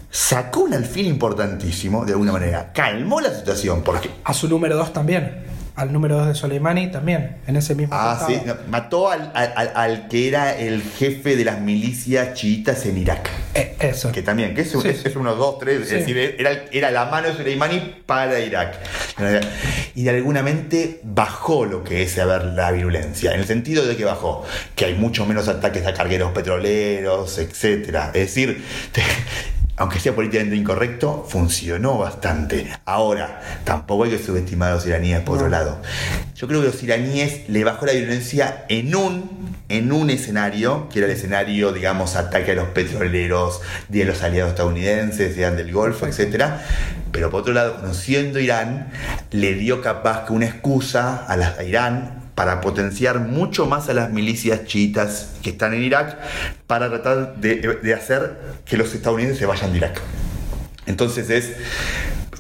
sacó 0.10 0.62
un 0.62 0.74
alfil 0.74 1.08
importantísimo, 1.08 2.06
de 2.06 2.14
alguna 2.14 2.32
manera, 2.32 2.72
calmó 2.74 3.22
la 3.22 3.34
situación, 3.34 3.82
porque... 3.84 4.10
A 4.24 4.34
su 4.34 4.48
número 4.48 4.76
dos 4.78 4.94
también. 4.94 5.44
Al 5.76 5.94
número 5.94 6.18
2 6.18 6.28
de 6.28 6.36
Soleimani 6.36 6.92
también, 6.92 7.38
en 7.48 7.56
ese 7.56 7.76
mismo 7.76 7.96
Ah, 7.96 8.24
sí, 8.28 8.38
no, 8.46 8.56
mató 8.70 9.10
al, 9.10 9.32
al- 9.34 9.54
al- 9.56 9.72
al 9.76 10.08
que 10.08 10.28
era 10.28 10.56
el 10.58 10.84
jefe 10.84 11.36
de 11.36 11.46
las 11.46 11.60
milicias 11.62 12.34
chiitas 12.34 12.86
en 12.86 12.98
Irak. 12.98 13.30
Eh, 13.54 13.76
eso. 13.80 14.12
Que 14.12 14.22
también, 14.22 14.54
que 14.54 14.62
es, 14.62 14.72
Sí, 14.72 14.78
es, 14.84 15.06
es 15.06 15.14
dos, 15.14 15.60
tres, 15.60 15.88
Sí. 15.88 15.96
es 15.96 16.00
decir, 16.02 16.18
era, 16.38 16.52
era 16.72 16.92
la 16.92 17.06
mano 17.06 17.30
de 17.30 17.36
Soleimani 17.36 17.96
para 18.06 18.40
Irak. 18.40 18.76
Y 19.96 20.04
de 20.04 20.10
alguna 20.10 20.44
mente 20.44 21.00
bajó 21.04 21.66
lo 21.66 21.84
que 21.84 22.04
es, 22.04 22.18
a 22.20 22.26
ver, 22.26 22.44
la 22.46 22.72
virulencia, 22.72 23.34
en 23.34 23.40
el 23.40 23.46
sentido 23.46 23.86
de 23.86 23.96
que 23.96 24.06
bajó, 24.06 24.44
que 24.76 24.86
hay 24.86 24.94
mucho 24.96 25.26
menos 25.26 25.48
ataques 25.48 25.86
a 25.88 25.94
cargueros 25.94 26.32
petroleros, 26.32 27.38
etcétera. 27.38 28.08
Es 28.14 28.28
decir, 28.28 28.64
te- 28.92 29.02
aunque 29.78 30.00
sea 30.00 30.14
políticamente 30.14 30.56
incorrecto, 30.56 31.26
funcionó 31.28 31.98
bastante. 31.98 32.68
Ahora, 32.86 33.42
tampoco 33.64 34.04
hay 34.04 34.12
que 34.12 34.20
subestimar 34.20 34.72
a 34.72 34.76
los 34.76 34.86
iraníes 34.86 35.22
por 35.22 35.38
otro 35.38 35.50
lado. 35.50 35.82
Yo 36.36 36.48
creo 36.48 36.62
que 36.62 36.68
los 36.68 36.84
iraníes 36.84 37.50
le 37.50 37.64
bajó 37.64 37.86
la 37.88 37.94
violencia 37.94 38.66
en 38.70 38.96
un, 38.96 39.56
en 39.70 39.92
un 39.92 40.10
escenario, 40.10 40.88
que 40.90 41.00
era 41.00 41.08
el 41.08 41.14
escenario, 41.14 41.72
digamos, 41.72 42.16
ataque 42.16 42.52
a 42.52 42.56
los 42.56 42.68
petroleros 42.70 43.62
de 43.90 44.06
los 44.06 44.22
aliados 44.22 44.52
estadounidenses, 44.52 45.34
sean 45.36 45.58
del 45.58 45.72
Golfo, 45.72 46.06
etcétera. 46.06 46.64
Pero 47.12 47.30
por 47.32 47.42
otro 47.42 47.54
lado, 47.54 47.78
conociendo 47.82 48.40
Irán, 48.40 48.92
le 49.32 49.54
dio 49.56 49.82
capaz 49.82 50.26
que 50.26 50.34
una 50.34 50.46
excusa 50.46 51.26
a, 51.26 51.36
las- 51.38 51.58
a 51.60 51.64
Irán 51.64 52.21
para 52.36 52.62
potenciar 52.62 53.20
mucho 53.20 53.66
más 53.66 53.90
a 53.90 53.94
las 53.94 54.12
milicias 54.12 54.66
chiitas 54.66 55.34
que 55.42 55.52
están 55.52 55.74
en 55.74 55.84
Irak, 55.84 56.18
para 56.68 56.90
tratar 56.90 57.36
de, 57.36 57.94
hacer 57.94 58.38
que 58.66 58.78
los 58.78 58.94
estadounidenses 58.94 59.40
se 59.40 59.46
vayan 59.46 59.72
de 59.72 59.78
Irak. 59.78 60.02
Entonces 60.86 61.30
es 61.30 61.54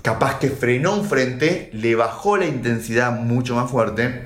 capaz 0.01 0.39
que 0.39 0.50
frenó 0.50 0.95
un 0.95 1.05
frente, 1.05 1.69
le 1.74 1.95
bajó 1.95 2.38
la 2.38 2.45
intensidad 2.45 3.12
mucho 3.12 3.55
más 3.55 3.69
fuerte, 3.69 4.24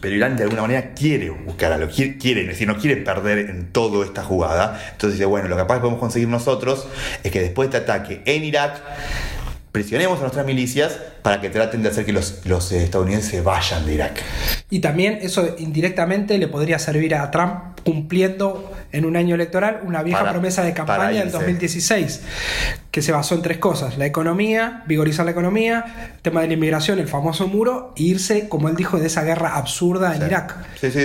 pero 0.00 0.14
Irán 0.14 0.36
de 0.36 0.44
alguna 0.44 0.62
manera 0.62 0.92
quiere 0.94 1.30
buscar 1.30 1.72
algo, 1.72 1.90
quiere, 1.90 2.18
quiere, 2.18 2.42
es 2.42 2.48
decir, 2.48 2.68
no 2.68 2.76
quiere 2.76 2.96
perder 3.00 3.50
en 3.50 3.72
toda 3.72 4.04
esta 4.04 4.22
jugada. 4.22 4.80
Entonces 4.92 5.18
dice, 5.18 5.24
bueno, 5.24 5.48
lo 5.48 5.56
capaz 5.56 5.76
que 5.76 5.80
podemos 5.80 6.00
conseguir 6.00 6.28
nosotros 6.28 6.86
es 7.22 7.32
que 7.32 7.40
después 7.40 7.70
de 7.70 7.78
este 7.78 7.90
ataque 7.90 8.22
en 8.26 8.44
Irak, 8.44 8.82
presionemos 9.76 10.16
a 10.20 10.22
nuestras 10.22 10.46
milicias 10.46 10.98
para 11.20 11.38
que 11.38 11.50
traten 11.50 11.82
de 11.82 11.90
hacer 11.90 12.06
que 12.06 12.12
los, 12.14 12.40
los 12.46 12.72
eh, 12.72 12.82
estadounidenses 12.82 13.30
se 13.30 13.42
vayan 13.42 13.84
de 13.84 13.92
Irak. 13.92 14.22
Y 14.70 14.78
también 14.78 15.18
eso 15.20 15.54
indirectamente 15.58 16.38
le 16.38 16.48
podría 16.48 16.78
servir 16.78 17.14
a 17.14 17.30
Trump 17.30 17.78
cumpliendo 17.84 18.72
en 18.90 19.04
un 19.04 19.16
año 19.18 19.34
electoral 19.34 19.80
una 19.84 20.02
vieja 20.02 20.20
Para- 20.20 20.32
promesa 20.32 20.64
de 20.64 20.72
campaña 20.72 21.08
del 21.18 21.26
irse. 21.26 21.32
2016, 21.36 22.20
que 22.96 23.02
se 23.02 23.12
basó 23.12 23.34
en 23.34 23.42
tres 23.42 23.58
cosas, 23.58 23.98
la 23.98 24.06
economía, 24.06 24.82
vigorizar 24.86 25.26
la 25.26 25.32
economía, 25.32 26.12
el 26.16 26.22
tema 26.22 26.40
de 26.40 26.46
la 26.48 26.54
inmigración, 26.54 26.98
el 26.98 27.08
famoso 27.08 27.46
muro, 27.46 27.92
e 27.94 28.04
irse, 28.04 28.48
como 28.48 28.70
él 28.70 28.74
dijo, 28.74 28.98
de 28.98 29.06
esa 29.08 29.22
guerra 29.22 29.54
absurda 29.58 30.14
en 30.14 30.22
Sí. 30.22 30.26
Irak. 30.28 30.54
Sí, 30.80 30.90
sí, 30.90 31.00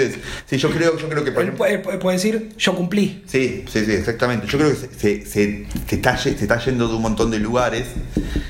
sí, 0.46 0.58
yo 0.58 0.70
creo, 0.72 0.98
yo 0.98 1.10
creo 1.10 1.26
que 1.26 1.34
por 1.34 1.42
Él 1.44 1.50
ejemplo- 1.50 1.58
puede, 1.84 1.98
puede- 2.00 2.16
decir, 2.16 2.54
yo 2.58 2.76
cumplí. 2.78 3.24
Sí, 3.28 3.66
sí, 3.70 3.84
sí, 3.84 3.92
exactamente. 3.92 4.48
Yo 4.48 4.58
creo 4.58 4.70
que 4.70 4.76
se, 4.78 4.88
se- 4.94 5.26
se- 5.26 5.66
se 5.86 5.96
está, 5.96 6.16
ye- 6.16 6.38
se 6.38 6.44
está 6.46 6.60
yendo 6.64 6.88
de 6.88 6.96
un 6.96 7.02
montón 7.02 7.30
de 7.30 7.40
lugares. 7.40 7.88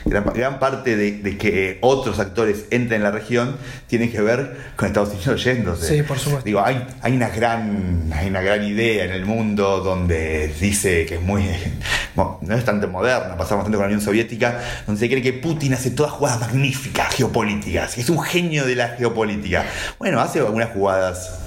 Gran, 0.05 0.25
gran 0.35 0.59
parte 0.59 0.95
de, 0.95 1.13
de 1.13 1.37
que 1.39 1.79
otros 1.81 2.19
actores 2.19 2.65
entren 2.69 2.99
en 2.99 3.03
la 3.03 3.11
región 3.11 3.55
tiene 3.87 4.11
que 4.11 4.21
ver 4.21 4.55
con 4.75 4.85
Estados 4.87 5.13
Unidos 5.15 5.43
yéndose. 5.43 5.87
Sí, 5.97 6.03
por 6.03 6.19
supuesto. 6.19 6.45
Digo, 6.45 6.61
hay, 6.63 6.85
hay, 7.01 7.15
una 7.15 7.29
gran, 7.29 8.11
hay 8.13 8.27
una 8.27 8.41
gran 8.41 8.63
idea 8.63 9.05
en 9.05 9.11
el 9.11 9.25
mundo 9.25 9.79
donde 9.79 10.53
dice 10.59 11.07
que 11.07 11.15
es 11.15 11.21
muy. 11.21 11.43
bueno, 12.15 12.37
no 12.41 12.55
es 12.55 12.63
tan 12.65 12.79
pasaba 13.37 13.57
bastante 13.57 13.77
con 13.77 13.83
la 13.83 13.87
Unión 13.87 14.01
Soviética, 14.01 14.59
donde 14.85 14.99
se 14.99 15.09
cree 15.09 15.21
que 15.21 15.33
Putin 15.33 15.73
hace 15.73 15.91
todas 15.91 16.11
jugadas 16.11 16.39
magníficas 16.39 17.13
geopolíticas, 17.15 17.97
es 17.97 18.09
un 18.09 18.21
genio 18.21 18.65
de 18.65 18.75
la 18.75 18.89
geopolítica. 18.89 19.65
Bueno, 19.99 20.19
hace 20.19 20.39
algunas 20.39 20.69
jugadas 20.71 21.40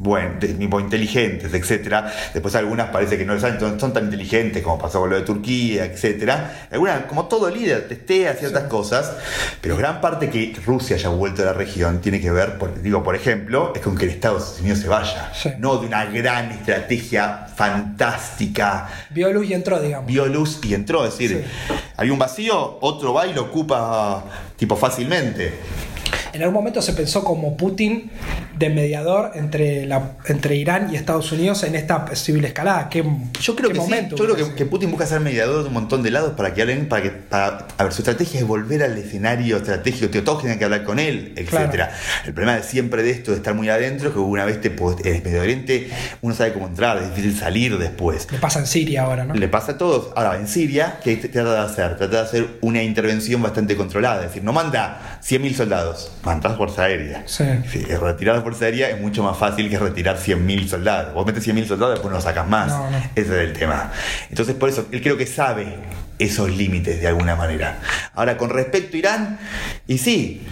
bueno, 0.00 0.34
de 0.38 0.48
tipo 0.54 0.78
inteligentes, 0.78 1.52
etcétera. 1.52 2.12
Después 2.32 2.54
algunas 2.54 2.90
parece 2.90 3.18
que 3.18 3.24
no 3.24 3.38
son, 3.40 3.80
son 3.80 3.92
tan 3.92 4.04
inteligentes 4.04 4.62
como 4.62 4.78
pasó 4.78 5.00
con 5.00 5.10
lo 5.10 5.16
de 5.16 5.22
Turquía, 5.22 5.84
etcétera. 5.86 6.68
Algunas, 6.70 7.02
como 7.06 7.26
todo 7.26 7.50
líder, 7.50 7.88
testea 7.88 8.34
ciertas 8.34 8.64
cosas, 8.64 9.12
pero 9.60 9.76
gran 9.76 10.00
parte 10.00 10.30
que 10.30 10.54
Rusia 10.64 10.94
haya 10.96 11.08
vuelto 11.08 11.42
a 11.42 11.46
la 11.46 11.52
región 11.52 12.00
tiene 12.00 12.20
que 12.20 12.30
ver, 12.30 12.58
por- 12.58 12.80
digo, 12.80 13.02
por 13.02 13.16
ejemplo, 13.16 13.72
es 13.74 13.82
con 13.82 13.96
que 13.96 14.04
el 14.04 14.12
Estados 14.12 14.58
Unidos 14.60 14.78
se 14.78 14.88
vaya, 14.88 15.32
Sí. 15.34 15.50
no 15.58 15.78
de 15.78 15.86
una 15.88 16.04
gran 16.04 16.50
estrategia 16.52 17.46
fantástica. 17.56 18.88
Vio 19.10 19.32
luz 19.32 19.48
y 19.50 19.54
entró, 19.54 19.80
digamos. 19.80 20.06
Vio 20.06 20.26
luz 20.26 20.60
y 20.62 20.74
entró, 20.74 21.04
es 21.06 21.18
decir, 21.18 21.44
Sí. 21.66 21.74
hay 21.96 22.10
un 22.10 22.18
vacío, 22.18 22.78
otro 22.80 23.12
va 23.12 23.26
y 23.26 23.34
lo 23.34 23.42
ocupa 23.42 24.24
tipo 24.56 24.76
fácilmente. 24.76 25.54
En 26.32 26.42
algún 26.42 26.54
momento 26.54 26.80
se 26.82 26.92
pensó 26.92 27.24
como 27.24 27.56
Putin 27.56 28.10
de 28.58 28.70
mediador 28.70 29.32
entre, 29.34 29.86
la, 29.86 30.12
entre 30.26 30.56
Irán 30.56 30.92
y 30.92 30.96
Estados 30.96 31.30
Unidos 31.32 31.62
en 31.64 31.74
esta 31.74 32.04
posible 32.04 32.48
escalada. 32.48 32.88
¿Qué, 32.88 33.04
Yo 33.40 33.54
creo 33.56 33.68
qué 33.68 33.74
que 33.74 33.80
momento 33.80 34.16
sí. 34.16 34.22
Yo 34.22 34.24
creo 34.24 34.34
hubiera 34.36 34.54
que, 34.54 34.66
Putin 34.66 34.90
busca 34.90 35.06
ser 35.06 35.20
mediador 35.20 35.62
de 35.62 35.68
un 35.68 35.74
montón 35.74 36.02
de 36.02 36.10
lados 36.10 36.32
para 36.36 36.54
que 36.54 36.62
hablen, 36.62 36.88
para 36.88 37.02
que, 37.02 37.10
para, 37.10 37.66
a 37.76 37.84
ver, 37.84 37.92
su 37.92 38.02
estrategia 38.02 38.40
es 38.40 38.46
volver 38.46 38.82
al 38.82 38.96
escenario 38.98 39.56
estratégico, 39.58 40.08
tienen 40.40 40.58
que 40.58 40.64
hablar 40.64 40.84
con 40.84 40.98
él, 40.98 41.32
etcétera. 41.36 41.90
El 42.26 42.34
problema 42.34 42.56
de 42.56 42.62
siempre 42.62 43.02
de 43.02 43.10
esto, 43.10 43.30
de 43.30 43.38
estar 43.38 43.54
muy 43.54 43.68
adentro, 43.68 44.08
es 44.08 44.14
que 44.14 44.20
una 44.20 44.44
vez 44.44 44.60
te 44.60 44.70
en 45.04 45.14
el 45.16 45.22
Medio 45.22 45.40
Oriente, 45.42 45.88
uno 46.22 46.34
sabe 46.34 46.52
cómo 46.52 46.66
entrar, 46.66 46.98
es 46.98 47.08
difícil 47.10 47.36
salir 47.36 47.78
después. 47.78 48.26
Le 48.30 48.38
pasa 48.38 48.58
en 48.60 48.66
Siria 48.66 49.02
ahora, 49.04 49.24
¿no? 49.24 49.34
Le 49.34 49.48
pasa 49.48 49.72
a 49.72 49.78
todos. 49.78 50.10
Ahora, 50.16 50.36
en 50.36 50.46
Siria, 50.48 50.98
¿qué 51.02 51.16
t- 51.16 51.28
trata 51.28 51.52
de 51.54 51.58
hacer? 51.60 51.96
Trata 51.96 52.16
de 52.16 52.22
hacer 52.22 52.46
una 52.60 52.82
intervención 52.82 53.42
bastante 53.42 53.76
controlada. 53.76 54.22
Es 54.22 54.28
decir, 54.28 54.44
no 54.44 54.52
manda 54.52 55.18
100.000 55.22 55.54
soldados, 55.54 56.12
manda 56.22 56.50
fuerza 56.50 56.84
aérea. 56.84 57.22
Sí. 57.26 57.44
Sí, 57.72 57.82
retirar 57.84 58.36
la 58.36 58.42
fuerza 58.48 58.64
aérea 58.64 58.88
es 58.88 59.00
mucho 59.00 59.22
más 59.22 59.36
fácil 59.36 59.68
que 59.68 59.78
retirar 59.78 60.16
100.000 60.16 60.68
soldados. 60.68 61.12
Vos 61.12 61.26
metes 61.26 61.46
100.000 61.46 61.66
soldados, 61.66 61.94
después 61.96 62.14
no 62.14 62.20
sacas 62.20 62.48
más. 62.48 62.68
No, 62.68 62.90
no. 62.90 62.96
Ese 63.14 63.20
es 63.20 63.48
el 63.50 63.52
tema. 63.52 63.92
Entonces, 64.30 64.54
por 64.54 64.70
eso, 64.70 64.86
él 64.90 65.02
creo 65.02 65.18
que 65.18 65.26
sabe 65.26 65.76
esos 66.18 66.50
límites 66.50 67.00
de 67.00 67.08
alguna 67.08 67.36
manera. 67.36 67.80
Ahora, 68.14 68.38
con 68.38 68.48
respecto 68.48 68.96
a 68.96 68.98
Irán, 68.98 69.38
y 69.86 69.98
sí. 69.98 70.46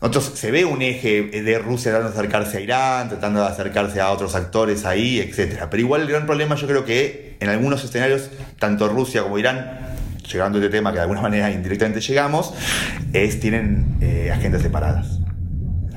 Nosotros, 0.00 0.32
se 0.36 0.50
ve 0.50 0.64
un 0.64 0.82
eje 0.82 1.22
de 1.22 1.58
Rusia 1.58 1.90
tratando 1.92 2.12
de 2.12 2.18
acercarse 2.18 2.58
a 2.58 2.60
Irán, 2.60 3.08
tratando 3.08 3.40
de 3.40 3.46
acercarse 3.46 4.00
a 4.00 4.10
otros 4.10 4.34
actores 4.34 4.84
ahí, 4.84 5.20
etcétera. 5.20 5.68
Pero 5.70 5.80
igual 5.80 6.02
el 6.02 6.08
gran 6.08 6.26
problema 6.26 6.54
yo 6.56 6.66
creo 6.66 6.84
que 6.84 7.36
en 7.40 7.48
algunos 7.48 7.82
escenarios, 7.84 8.30
tanto 8.58 8.88
Rusia 8.88 9.22
como 9.22 9.38
Irán, 9.38 9.78
llegando 10.32 10.58
a 10.58 10.60
este 10.60 10.76
tema 10.76 10.90
que 10.90 10.96
de 10.96 11.02
alguna 11.02 11.20
manera 11.20 11.50
indirectamente 11.50 12.00
llegamos, 12.00 12.52
es 13.12 13.40
tienen 13.40 13.96
eh, 14.00 14.32
agendas 14.32 14.62
separadas. 14.62 15.20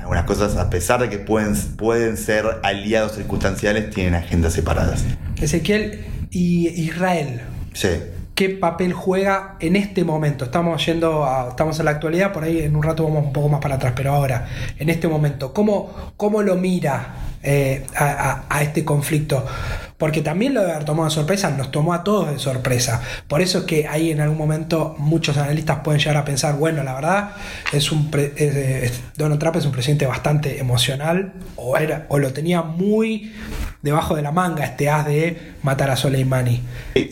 Algunas 0.06 0.24
cosas, 0.24 0.56
a 0.56 0.70
pesar 0.70 1.00
de 1.00 1.08
que 1.10 1.18
pueden, 1.18 1.56
pueden 1.76 2.16
ser 2.16 2.44
aliados 2.62 3.16
circunstanciales, 3.16 3.90
tienen 3.90 4.14
agendas 4.14 4.52
separadas. 4.52 5.04
Ezequiel 5.42 6.04
y 6.30 6.68
Israel. 6.68 7.40
Sí. 7.72 7.88
¿Qué 8.36 8.50
papel 8.50 8.92
juega 8.92 9.56
en 9.58 9.74
este 9.74 10.04
momento? 10.04 10.44
Estamos 10.44 10.86
yendo 10.86 11.24
a, 11.24 11.48
estamos 11.48 11.76
en 11.80 11.86
la 11.86 11.90
actualidad, 11.90 12.32
por 12.32 12.44
ahí 12.44 12.60
en 12.60 12.76
un 12.76 12.84
rato 12.84 13.02
vamos 13.02 13.24
un 13.24 13.32
poco 13.32 13.48
más 13.48 13.60
para 13.60 13.74
atrás, 13.74 13.94
pero 13.96 14.12
ahora, 14.14 14.46
en 14.78 14.90
este 14.90 15.08
momento, 15.08 15.52
¿cómo, 15.52 16.12
cómo 16.16 16.40
lo 16.40 16.54
mira 16.54 17.14
eh, 17.42 17.84
a, 17.96 18.04
a- 18.04 18.44
a 18.48 18.62
este 18.62 18.84
conflicto? 18.84 19.44
Porque 19.98 20.20
también 20.20 20.52
lo 20.52 20.62
de 20.62 20.72
haber 20.72 20.84
tomado 20.84 21.08
de 21.08 21.14
sorpresa 21.14 21.50
nos 21.50 21.70
tomó 21.70 21.94
a 21.94 22.04
todos 22.04 22.30
de 22.30 22.38
sorpresa. 22.38 23.00
Por 23.28 23.40
eso 23.40 23.58
es 23.60 23.64
que 23.64 23.88
ahí 23.88 24.10
en 24.10 24.20
algún 24.20 24.36
momento 24.36 24.94
muchos 24.98 25.38
analistas 25.38 25.78
pueden 25.82 26.00
llegar 26.00 26.18
a 26.18 26.24
pensar, 26.24 26.56
bueno, 26.56 26.82
la 26.82 26.94
verdad, 26.94 27.30
es 27.72 27.90
un 27.90 28.10
pre- 28.10 28.32
es, 28.36 29.00
Donald 29.16 29.40
Trump 29.40 29.56
es 29.56 29.64
un 29.64 29.72
presidente 29.72 30.04
bastante 30.06 30.58
emocional, 30.58 31.32
o, 31.56 31.76
era, 31.78 32.04
o 32.08 32.18
lo 32.18 32.32
tenía 32.32 32.62
muy 32.62 33.32
debajo 33.82 34.16
de 34.16 34.22
la 34.22 34.32
manga 34.32 34.64
este 34.64 34.90
as 34.90 35.06
de 35.06 35.54
matar 35.62 35.90
a 35.90 35.96
Soleimani. 35.96 36.60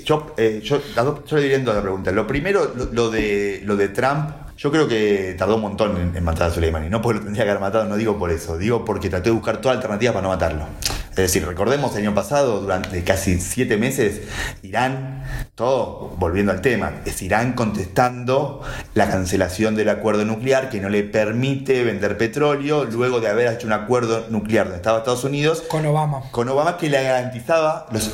Yo, 0.05 0.35
eh, 0.37 0.61
yo, 0.63 0.81
las 0.95 1.07
yo 1.27 1.37
le 1.39 1.59
dos 1.61 1.75
la 1.75 1.83
pregunta. 1.83 2.11
Lo 2.13 2.27
primero, 2.27 2.75
lo, 2.93 3.11
de, 3.11 3.63
lo 3.65 3.77
de 3.77 3.89
Trump, 3.89 4.31
yo 4.57 4.71
creo 4.71 4.87
que 4.87 5.35
tardó 5.39 5.57
un 5.57 5.63
montón 5.63 6.13
en, 6.15 6.23
matar 6.25 6.49
a 6.49 6.51
Soleimani. 6.51 6.89
No 6.89 7.01
porque 7.01 7.19
lo 7.19 7.25
tendría 7.25 7.45
que 7.45 7.51
haber 7.51 7.61
matado, 7.61 7.85
no 7.87 7.97
digo 7.97 8.19
por 8.19 8.31
eso. 8.31 8.59
Digo 8.59 8.85
porque 8.85 9.09
trató 9.09 9.31
de 9.31 9.37
buscar 9.37 9.59
toda 9.59 9.75
alternativa 9.75 10.13
para 10.13 10.23
no 10.23 10.29
matarlo. 10.29 10.67
Es 11.15 11.33
decir, 11.33 11.47
recordemos 11.47 11.93
el 11.95 12.03
año 12.03 12.15
pasado, 12.15 12.61
durante 12.61 13.05
casi 13.05 13.41
siete 13.41 13.77
meses, 13.77 14.23
Irán, 14.63 15.23
todo 15.55 16.13
volviendo 16.19 16.51
al 16.51 16.61
tema, 16.61 16.91
es 17.05 17.23
Irán 17.23 17.53
contestando 17.53 18.63
la 18.95 19.09
cancelación 19.09 19.77
del 19.77 19.91
acuerdo 19.91 20.25
nuclear 20.25 20.71
que 20.71 20.81
no 20.81 20.89
le 20.89 21.05
permite 21.05 21.85
vender 21.85 22.19
petróleo 22.19 22.85
luego 22.85 23.21
de 23.21 23.29
haber 23.29 23.53
hecho 23.53 23.69
un 23.69 23.75
acuerdo 23.75 24.27
nuclear 24.31 24.65
donde 24.67 24.79
estaba 24.79 24.99
Estados 24.99 25.23
Unidos 25.23 25.63
Con 25.69 25.87
Obama. 25.87 26.23
con 26.33 26.49
Obama 26.49 26.77
que 26.79 26.89
le 26.91 27.01
garantizaba 27.05 27.87
los- 27.93 28.11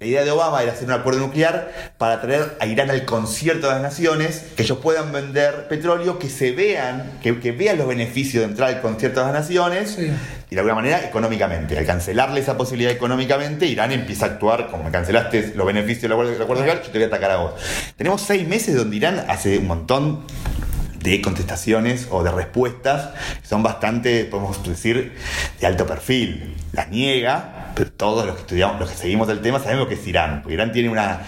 la 0.00 0.06
idea 0.06 0.24
de 0.24 0.30
Obama 0.30 0.62
era 0.62 0.72
hacer 0.72 0.86
un 0.86 0.92
acuerdo 0.94 1.20
nuclear 1.20 1.92
para 1.98 2.22
traer 2.22 2.56
a 2.58 2.64
Irán 2.66 2.90
al 2.90 3.04
concierto 3.04 3.66
de 3.68 3.74
las 3.74 3.82
naciones, 3.82 4.46
que 4.56 4.62
ellos 4.62 4.78
puedan 4.78 5.12
vender 5.12 5.68
petróleo, 5.68 6.18
que 6.18 6.30
se 6.30 6.52
vean, 6.52 7.18
que, 7.22 7.38
que 7.38 7.52
vean 7.52 7.76
los 7.76 7.86
beneficios 7.86 8.42
de 8.42 8.48
entrar 8.48 8.70
al 8.70 8.80
concierto 8.80 9.20
de 9.20 9.26
las 9.26 9.34
naciones 9.34 9.90
Sí. 9.90 10.10
y 10.50 10.54
de 10.54 10.58
alguna 10.58 10.76
manera 10.76 11.04
económicamente. 11.04 11.76
Al 11.76 11.84
cancelarle 11.84 12.40
esa 12.40 12.56
posibilidad 12.56 12.90
económicamente, 12.92 13.66
Irán 13.66 13.92
empieza 13.92 14.24
a 14.24 14.28
actuar 14.30 14.68
como 14.70 14.84
me 14.84 14.90
cancelaste 14.90 15.52
los 15.54 15.66
beneficios 15.66 16.02
del 16.02 16.12
acuerdo, 16.12 16.32
del 16.32 16.40
acuerdo 16.42 16.62
nuclear, 16.62 16.82
yo 16.82 16.90
te 16.90 16.96
voy 16.98 17.04
a 17.04 17.06
atacar 17.08 17.30
a 17.32 17.36
vos. 17.36 17.52
Tenemos 17.98 18.22
seis 18.22 18.48
meses 18.48 18.74
donde 18.76 18.96
Irán 18.96 19.26
hace 19.28 19.58
un 19.58 19.66
montón 19.66 20.20
de 21.02 21.20
contestaciones 21.20 22.08
o 22.10 22.22
de 22.22 22.30
respuestas 22.30 23.10
que 23.42 23.46
son 23.48 23.62
bastante, 23.62 24.24
podemos 24.24 24.66
decir, 24.66 25.14
de 25.60 25.66
alto 25.66 25.86
perfil. 25.86 26.56
Las 26.72 26.88
niega, 26.88 27.59
todos 27.96 28.26
los 28.26 28.36
que 28.36 28.42
estudiamos, 28.42 28.80
los 28.80 28.90
que 28.90 28.96
seguimos 28.96 29.28
el 29.28 29.40
tema 29.40 29.58
sabemos 29.58 29.88
que 29.88 29.94
es 29.94 30.06
Irán, 30.06 30.40
porque 30.42 30.54
Irán 30.54 30.72
tiene 30.72 30.88
una 30.88 31.22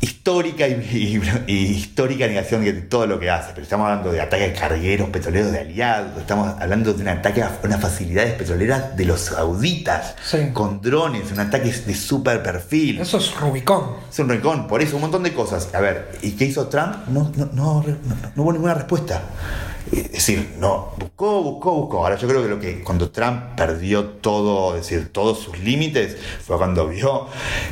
histórica 0.00 0.68
y, 0.68 1.20
histórica 1.48 2.26
negación 2.26 2.64
de 2.64 2.72
todo 2.72 3.06
lo 3.06 3.18
que 3.18 3.30
hace, 3.30 3.50
pero 3.50 3.62
estamos 3.62 3.88
hablando 3.88 4.12
de 4.12 4.20
ataques 4.20 4.58
cargueros 4.58 5.08
petroleros 5.10 5.52
de 5.52 5.60
aliados, 5.60 6.18
estamos 6.18 6.54
hablando 6.60 6.92
de 6.92 7.02
un 7.02 7.08
ataque 7.08 7.42
a 7.42 7.58
unas 7.64 7.80
facilidades 7.80 8.34
petroleras 8.34 8.96
de 8.96 9.04
los 9.04 9.20
sauditas, 9.20 10.14
con 10.52 10.80
drones, 10.80 11.32
un 11.32 11.40
ataque 11.40 11.72
de 11.72 11.94
super 11.94 12.42
perfil. 12.42 13.00
Eso 13.00 13.18
es 13.18 13.34
Rubicón. 13.40 13.96
Es 14.10 14.18
un 14.18 14.28
Rubicón, 14.28 14.68
por 14.68 14.82
eso 14.82 14.96
un 14.96 15.02
montón 15.02 15.22
de 15.22 15.32
cosas. 15.32 15.74
A 15.74 15.80
ver, 15.80 16.10
¿y 16.22 16.32
qué 16.32 16.44
hizo 16.44 16.68
Trump? 16.68 17.08
No, 17.08 17.32
no, 17.34 17.48
no, 17.52 17.84
no 18.34 18.42
hubo 18.42 18.52
ninguna 18.52 18.74
respuesta. 18.74 19.22
Es 19.92 20.12
decir, 20.12 20.56
no, 20.58 20.92
buscó, 20.98 21.42
buscó, 21.42 21.72
buscó. 21.72 21.98
Ahora 21.98 22.16
yo 22.16 22.28
creo 22.28 22.42
que 22.42 22.48
lo 22.48 22.60
que 22.60 22.82
cuando 22.82 23.10
Trump 23.10 23.56
perdió 23.56 24.04
todo, 24.04 24.74
decir, 24.74 25.10
todos 25.12 25.40
sus 25.40 25.58
límites, 25.58 26.16
fue 26.44 26.56
cuando 26.58 26.88
vio 26.88 27.26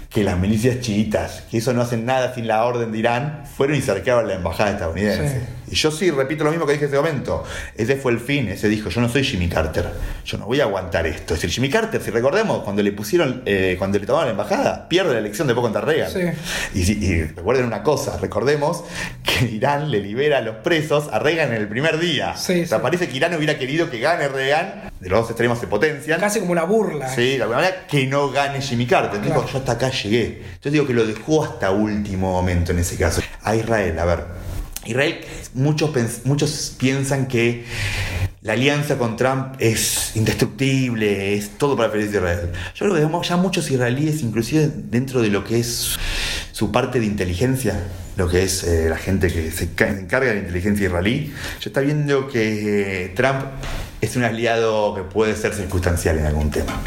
que 0.08 0.24
las 0.24 0.38
milicias 0.38 0.80
chiitas, 0.80 1.42
que 1.50 1.58
eso 1.58 1.72
no 1.72 1.82
hacen 1.82 2.06
nada 2.06 2.34
sin 2.34 2.46
la 2.46 2.64
orden 2.64 2.92
de 2.92 2.98
Irán, 2.98 3.44
fueron 3.56 3.76
y 3.76 3.82
cercaron 3.82 4.28
la 4.28 4.34
embajada 4.34 4.70
estadounidense. 4.70 5.46
Y 5.70 5.74
yo 5.74 5.90
sí 5.90 6.10
repito 6.10 6.44
lo 6.44 6.50
mismo 6.50 6.66
que 6.66 6.72
dije 6.72 6.84
en 6.84 6.90
ese 6.90 6.96
momento. 6.98 7.44
Ese 7.76 7.96
fue 7.96 8.12
el 8.12 8.20
fin, 8.20 8.48
ese 8.48 8.68
dijo, 8.68 8.88
yo 8.88 9.00
no 9.00 9.08
soy 9.08 9.24
Jimmy 9.24 9.48
Carter, 9.48 9.86
yo 10.24 10.38
no 10.38 10.46
voy 10.46 10.60
a 10.60 10.64
aguantar 10.64 11.06
esto. 11.06 11.34
Es 11.34 11.40
decir, 11.40 11.50
Jimmy 11.50 11.70
Carter, 11.70 12.02
si 12.02 12.10
recordemos, 12.10 12.62
cuando 12.62 12.82
le 12.82 12.92
pusieron, 12.92 13.42
eh, 13.46 13.76
cuando 13.78 13.98
le 13.98 14.06
tomaron 14.06 14.26
la 14.28 14.32
embajada, 14.32 14.88
pierde 14.88 15.12
la 15.12 15.20
elección 15.20 15.48
de 15.48 15.54
poco 15.54 15.66
contra 15.66 15.80
Reagan. 15.80 16.36
Y, 16.74 16.80
y 16.80 17.22
recuerden 17.24 17.66
una 17.66 17.82
cosa, 17.82 18.16
recordemos 18.18 18.84
que 19.22 19.46
Irán 19.52 19.90
le 19.90 20.00
libera 20.00 20.38
a 20.38 20.40
los 20.40 20.56
presos 20.56 21.08
a 21.12 21.18
Reagan 21.18 21.48
en 21.52 21.60
el 21.60 21.68
primer 21.68 21.98
día 21.98 22.34
o 22.62 22.66
sea, 22.66 22.82
parece 22.82 23.08
que 23.08 23.16
Irán 23.16 23.34
hubiera 23.34 23.58
querido 23.58 23.90
que 23.90 23.98
gane 23.98 24.28
Reagan, 24.28 24.90
de 25.00 25.08
los 25.08 25.20
dos 25.20 25.30
extremos 25.30 25.58
se 25.58 25.66
potencian. 25.66 26.20
Casi 26.20 26.40
como 26.40 26.52
una 26.52 26.64
burla. 26.64 27.08
Sí, 27.08 27.36
de 27.36 27.42
alguna 27.42 27.58
manera 27.60 27.86
que 27.86 28.06
no 28.06 28.30
gane 28.30 28.60
Jimmy 28.60 28.86
Carter. 28.86 29.20
Dijo, 29.20 29.46
yo 29.46 29.58
hasta 29.58 29.72
acá 29.72 29.90
llegué. 29.90 30.42
Yo 30.62 30.70
digo 30.70 30.86
que 30.86 30.94
lo 30.94 31.06
dejó 31.06 31.44
hasta 31.44 31.70
último 31.70 32.32
momento 32.32 32.72
en 32.72 32.78
ese 32.78 32.96
caso. 32.96 33.20
A 33.42 33.54
Israel, 33.56 33.98
a 33.98 34.04
ver. 34.04 34.45
Israel, 34.86 35.20
muchos, 35.54 35.90
muchos 36.24 36.74
piensan 36.78 37.26
que 37.26 37.64
la 38.46 38.52
alianza 38.52 38.96
con 38.96 39.16
Trump 39.16 39.56
es 39.58 40.14
indestructible, 40.14 41.34
es 41.34 41.58
todo 41.58 41.76
para 41.76 41.90
feliz 41.90 42.10
Israel. 42.10 42.52
Yo 42.76 42.86
creo 42.88 43.10
que 43.10 43.28
ya 43.28 43.36
muchos 43.36 43.68
israelíes, 43.70 44.22
inclusive 44.22 44.70
dentro 44.72 45.20
de 45.20 45.30
lo 45.30 45.42
que 45.42 45.58
es 45.58 45.96
su 46.52 46.70
parte 46.70 47.00
de 47.00 47.06
inteligencia, 47.06 47.82
lo 48.16 48.28
que 48.28 48.44
es 48.44 48.62
eh, 48.62 48.88
la 48.88 48.98
gente 48.98 49.32
que 49.32 49.50
se 49.50 49.64
encarga 49.64 50.28
de 50.28 50.34
la 50.34 50.40
inteligencia 50.40 50.86
israelí, 50.86 51.34
ya 51.60 51.68
está 51.70 51.80
viendo 51.80 52.28
que 52.28 53.12
Trump 53.16 53.46
es 54.00 54.14
un 54.14 54.22
aliado 54.22 54.94
que 54.94 55.02
puede 55.02 55.34
ser 55.34 55.52
circunstancial 55.52 56.18
en 56.18 56.26
algún 56.26 56.50
tema. 56.50 56.80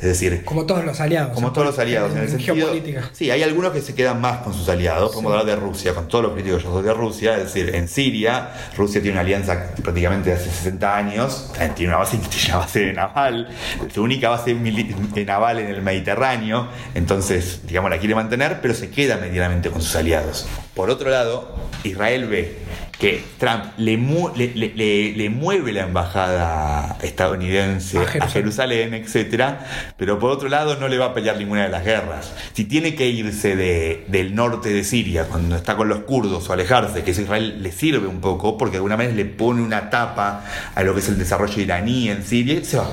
Es 0.00 0.06
decir, 0.06 0.44
como 0.44 0.66
todos 0.66 0.84
los 0.84 1.00
aliados. 1.00 1.32
Como 1.34 1.52
todos 1.52 1.68
los 1.68 1.78
aliados, 1.78 2.12
en, 2.12 2.18
el 2.18 2.28
sentido. 2.28 2.54
Geopolítica. 2.54 3.10
Sí, 3.12 3.30
hay 3.30 3.42
algunos 3.42 3.72
que 3.72 3.80
se 3.80 3.94
quedan 3.94 4.20
más 4.20 4.38
con 4.38 4.52
sus 4.52 4.68
aliados. 4.68 5.12
Podemos 5.12 5.32
hablar 5.32 5.46
de 5.46 5.56
Rusia, 5.56 5.94
con 5.94 6.08
todos 6.08 6.24
los 6.24 6.34
críticos 6.34 6.62
yo 6.62 6.72
soy 6.72 6.82
de 6.82 6.94
Rusia. 6.94 7.36
Es 7.36 7.44
decir, 7.44 7.74
en 7.74 7.88
Siria, 7.88 8.50
Rusia 8.76 9.00
tiene 9.00 9.14
una 9.14 9.22
alianza 9.22 9.74
prácticamente 9.82 10.30
de 10.30 10.36
hace 10.36 10.50
60 10.50 10.96
años. 10.96 11.52
Tiene 11.74 11.92
una 11.92 11.98
base, 11.98 12.18
una 12.48 12.56
base 12.58 12.92
naval, 12.92 13.48
su 13.92 14.02
única 14.02 14.28
base 14.28 14.54
naval 14.54 15.58
en 15.60 15.68
el 15.68 15.82
Mediterráneo. 15.82 16.68
Entonces, 16.94 17.60
digamos, 17.66 17.90
la 17.90 17.98
quiere 17.98 18.14
mantener, 18.14 18.60
pero 18.60 18.74
se 18.74 18.90
queda 18.90 19.16
medianamente 19.16 19.70
con 19.70 19.80
sus 19.80 19.96
aliados. 19.96 20.46
Por 20.74 20.90
otro 20.90 21.08
lado, 21.08 21.56
Israel 21.84 22.26
ve 22.26 22.58
que 22.98 23.22
Trump 23.38 23.64
le, 23.76 23.96
le, 23.96 25.30
mueve 25.30 25.72
la 25.72 25.82
embajada 25.82 26.96
estadounidense 27.02 27.98
a 27.98 28.28
Jerusalén. 28.28 28.94
etcétera, 28.94 29.66
pero 29.96 30.18
por 30.18 30.30
otro 30.30 30.48
lado 30.48 30.76
no 30.76 30.88
le 30.88 30.96
va 30.96 31.06
a 31.06 31.14
pelear 31.14 31.36
ninguna 31.36 31.64
de 31.64 31.68
las 31.68 31.84
guerras. 31.84 32.32
Si 32.54 32.64
tiene 32.64 32.94
que 32.94 33.08
irse 33.08 33.54
del 33.56 34.34
norte 34.34 34.70
de 34.70 34.82
Siria 34.82 35.24
cuando 35.24 35.56
está 35.56 35.76
con 35.76 35.88
los 35.88 36.00
kurdos 36.00 36.48
o 36.48 36.52
alejarse, 36.52 37.02
que 37.02 37.10
Israel 37.10 37.62
le 37.62 37.72
sirve 37.72 38.06
un 38.06 38.20
poco 38.20 38.56
porque 38.56 38.72
de 38.72 38.78
alguna 38.78 38.96
manera 38.96 39.14
le 39.14 39.26
pone 39.26 39.62
una 39.62 39.90
tapa 39.90 40.44
a 40.74 40.82
lo 40.82 40.94
que 40.94 41.00
es 41.00 41.08
el 41.08 41.18
desarrollo 41.18 41.60
iraní 41.60 42.08
en 42.08 42.24
Siria, 42.24 42.64
se 42.64 42.78
va. 42.78 42.88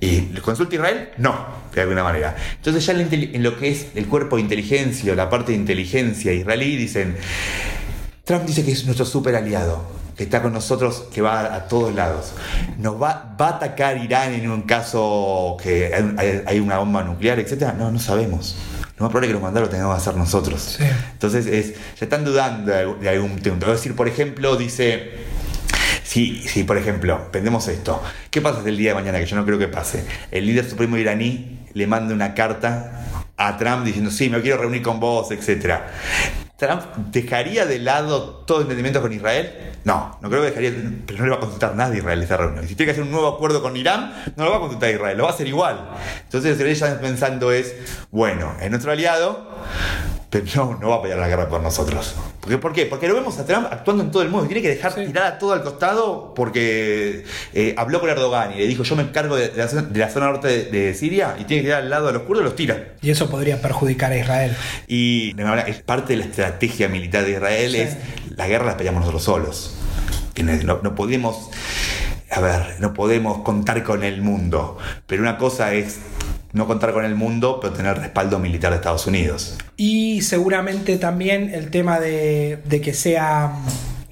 ¿Y 0.00 0.20
consulta 0.40 0.74
Israel? 0.76 1.10
No, 1.18 1.46
de 1.74 1.82
alguna 1.82 2.02
manera. 2.02 2.34
Entonces 2.56 2.86
ya 2.86 2.92
en 2.92 3.42
lo 3.42 3.58
que 3.58 3.70
es 3.70 3.88
el 3.94 4.06
cuerpo 4.06 4.36
de 4.36 4.42
inteligencia 4.42 5.14
la 5.14 5.28
parte 5.28 5.52
de 5.52 5.58
inteligencia 5.58 6.32
israelí 6.32 6.76
dicen, 6.76 7.16
Trump 8.30 8.46
dice 8.46 8.64
que 8.64 8.70
es 8.70 8.84
nuestro 8.84 9.04
super 9.04 9.34
aliado, 9.34 9.82
que 10.16 10.22
está 10.22 10.40
con 10.40 10.52
nosotros, 10.52 11.08
que 11.12 11.20
va 11.20 11.52
a, 11.52 11.66
todos 11.66 11.92
lados. 11.92 12.32
¿Nos 12.78 12.94
va, 12.94 13.34
va, 13.40 13.46
a 13.46 13.56
atacar 13.56 13.96
Irán 13.96 14.32
en 14.32 14.48
un 14.48 14.62
caso 14.62 15.56
que 15.60 15.92
hay, 16.46 16.60
una 16.60 16.78
bomba 16.78 17.02
nuclear, 17.02 17.40
etcétera? 17.40 17.72
No, 17.72 17.90
no 17.90 17.98
sabemos. 17.98 18.54
Lo 18.96 19.06
más 19.06 19.10
probable 19.10 19.26
es 19.26 19.30
que 19.30 19.32
los 19.32 19.42
mandados 19.42 19.68
lo 19.68 19.72
tengamos 19.72 19.96
que 19.96 20.02
hacer 20.02 20.14
nosotros. 20.14 20.78
Entonces, 21.12 21.46
es, 21.46 21.74
ya 21.74 22.06
están 22.06 22.24
dudando 22.24 22.70
de, 22.70 23.08
algún 23.08 23.40
voy 23.42 23.68
a 23.68 23.72
decir, 23.72 23.96
por 23.96 24.06
ejemplo, 24.06 24.54
dice. 24.54 25.10
Si, 26.04 26.40
si, 26.46 26.62
por 26.62 26.78
ejemplo, 26.78 27.32
pendemos 27.32 27.66
esto, 27.66 28.00
¿qué 28.30 28.40
pasa 28.40 28.60
el 28.64 28.76
día 28.76 28.90
de 28.90 28.94
mañana? 28.94 29.18
Que 29.18 29.26
yo 29.26 29.34
no 29.34 29.44
creo 29.44 29.58
que 29.58 29.66
pase. 29.66 30.04
El 30.30 30.46
líder 30.46 30.70
supremo 30.70 30.96
iraní 30.96 31.66
le 31.72 31.86
manda 31.88 32.14
una 32.14 32.34
carta 32.34 33.06
a 33.36 33.56
Trump 33.56 33.84
diciendo, 33.84 34.12
sí, 34.12 34.30
me 34.30 34.40
quiero 34.40 34.58
reunir 34.58 34.82
con 34.82 35.00
vos, 35.00 35.32
etcétera. 35.32 35.88
¿Trump 36.60 36.82
dejaría 37.10 37.64
de 37.64 37.78
lado 37.78 38.44
todo 38.46 38.60
entendimiento 38.60 39.00
con 39.00 39.10
Israel? 39.14 39.72
No, 39.84 40.18
no 40.20 40.28
creo 40.28 40.42
que 40.42 40.48
dejaría, 40.50 40.72
pero 41.06 41.20
no 41.20 41.24
le 41.24 41.30
va 41.30 41.36
a 41.38 41.40
consultar 41.40 41.74
nadie 41.74 41.94
a 41.94 41.98
Israel 42.00 42.22
esa 42.22 42.36
reunión. 42.36 42.68
Si 42.68 42.74
tiene 42.74 42.88
que 42.88 42.90
hacer 42.92 43.02
un 43.02 43.10
nuevo 43.10 43.28
acuerdo 43.28 43.62
con 43.62 43.78
Irán, 43.78 44.12
no 44.36 44.44
lo 44.44 44.50
va 44.50 44.58
a 44.58 44.60
consultar 44.60 44.90
a 44.90 44.92
Israel, 44.92 45.16
lo 45.16 45.24
va 45.24 45.30
a 45.30 45.32
hacer 45.32 45.48
igual. 45.48 45.88
Entonces, 46.22 46.58
lo 46.58 46.64
que 46.64 46.70
ella 46.70 47.00
pensando 47.00 47.50
es, 47.50 47.74
bueno, 48.10 48.52
es 48.60 48.68
nuestro 48.68 48.92
aliado, 48.92 49.48
pero 50.30 50.44
no, 50.54 50.78
no 50.80 50.88
va 50.90 50.94
a 50.94 50.98
apoyar 50.98 51.18
la 51.18 51.26
guerra 51.26 51.48
por 51.48 51.60
nosotros. 51.60 52.14
¿Por 52.40 52.72
qué? 52.72 52.86
Porque 52.86 53.08
lo 53.08 53.14
vemos 53.14 53.36
a 53.40 53.44
Trump 53.44 53.66
actuando 53.68 54.04
en 54.04 54.12
todo 54.12 54.22
el 54.22 54.28
mundo. 54.28 54.46
Tiene 54.46 54.62
que 54.62 54.68
dejar 54.68 54.94
tirar 54.94 55.24
a 55.24 55.38
todo 55.38 55.52
al 55.52 55.62
costado 55.64 56.32
porque 56.34 57.24
eh, 57.52 57.74
habló 57.76 58.00
con 58.00 58.08
Erdogan 58.08 58.52
y 58.54 58.58
le 58.58 58.68
dijo: 58.68 58.84
Yo 58.84 58.94
me 58.94 59.02
encargo 59.02 59.34
de, 59.34 59.52
la, 59.56 59.68
zona 60.08 60.26
norte 60.26 60.64
de, 60.64 60.94
Siria 60.94 61.34
y 61.38 61.44
tiene 61.44 61.62
que 61.62 61.68
tirar 61.68 61.82
al 61.82 61.90
lado 61.90 62.06
de 62.06 62.12
los 62.12 62.22
kurdos, 62.22 62.44
los 62.44 62.54
tira. 62.54 62.94
Y 63.02 63.10
eso 63.10 63.28
podría 63.28 63.60
perjudicar 63.60 64.12
a 64.12 64.18
Israel. 64.18 64.56
Y 64.86 65.34
es 65.66 65.82
parte 65.82 66.12
de 66.12 66.20
la 66.20 66.26
estrategia 66.26 66.88
militar 66.88 67.24
de 67.24 67.32
Israel: 67.32 67.74
es 67.74 67.96
la 68.36 68.46
guerra 68.46 68.66
la 68.66 68.76
peleamos 68.76 69.00
nosotros 69.00 69.24
solos. 69.24 69.74
No, 70.64 70.80
no 70.80 70.94
podemos. 70.94 71.50
A 72.30 72.40
ver, 72.40 72.76
no 72.78 72.94
podemos 72.94 73.42
contar 73.42 73.82
con 73.82 74.04
el 74.04 74.22
mundo. 74.22 74.78
Pero 75.08 75.22
una 75.22 75.36
cosa 75.36 75.74
es 75.74 75.98
no 76.52 76.66
contar 76.66 76.92
con 76.92 77.04
el 77.04 77.14
mundo, 77.14 77.58
pero 77.60 77.72
tener 77.72 77.98
respaldo 77.98 78.38
militar 78.38 78.70
de 78.70 78.76
Estados 78.76 79.06
Unidos. 79.06 79.56
Y 79.76 80.22
seguramente 80.22 80.96
también 80.98 81.52
el 81.54 81.70
tema 81.70 82.00
de, 82.00 82.58
de 82.64 82.80
que 82.80 82.94
sea 82.94 83.52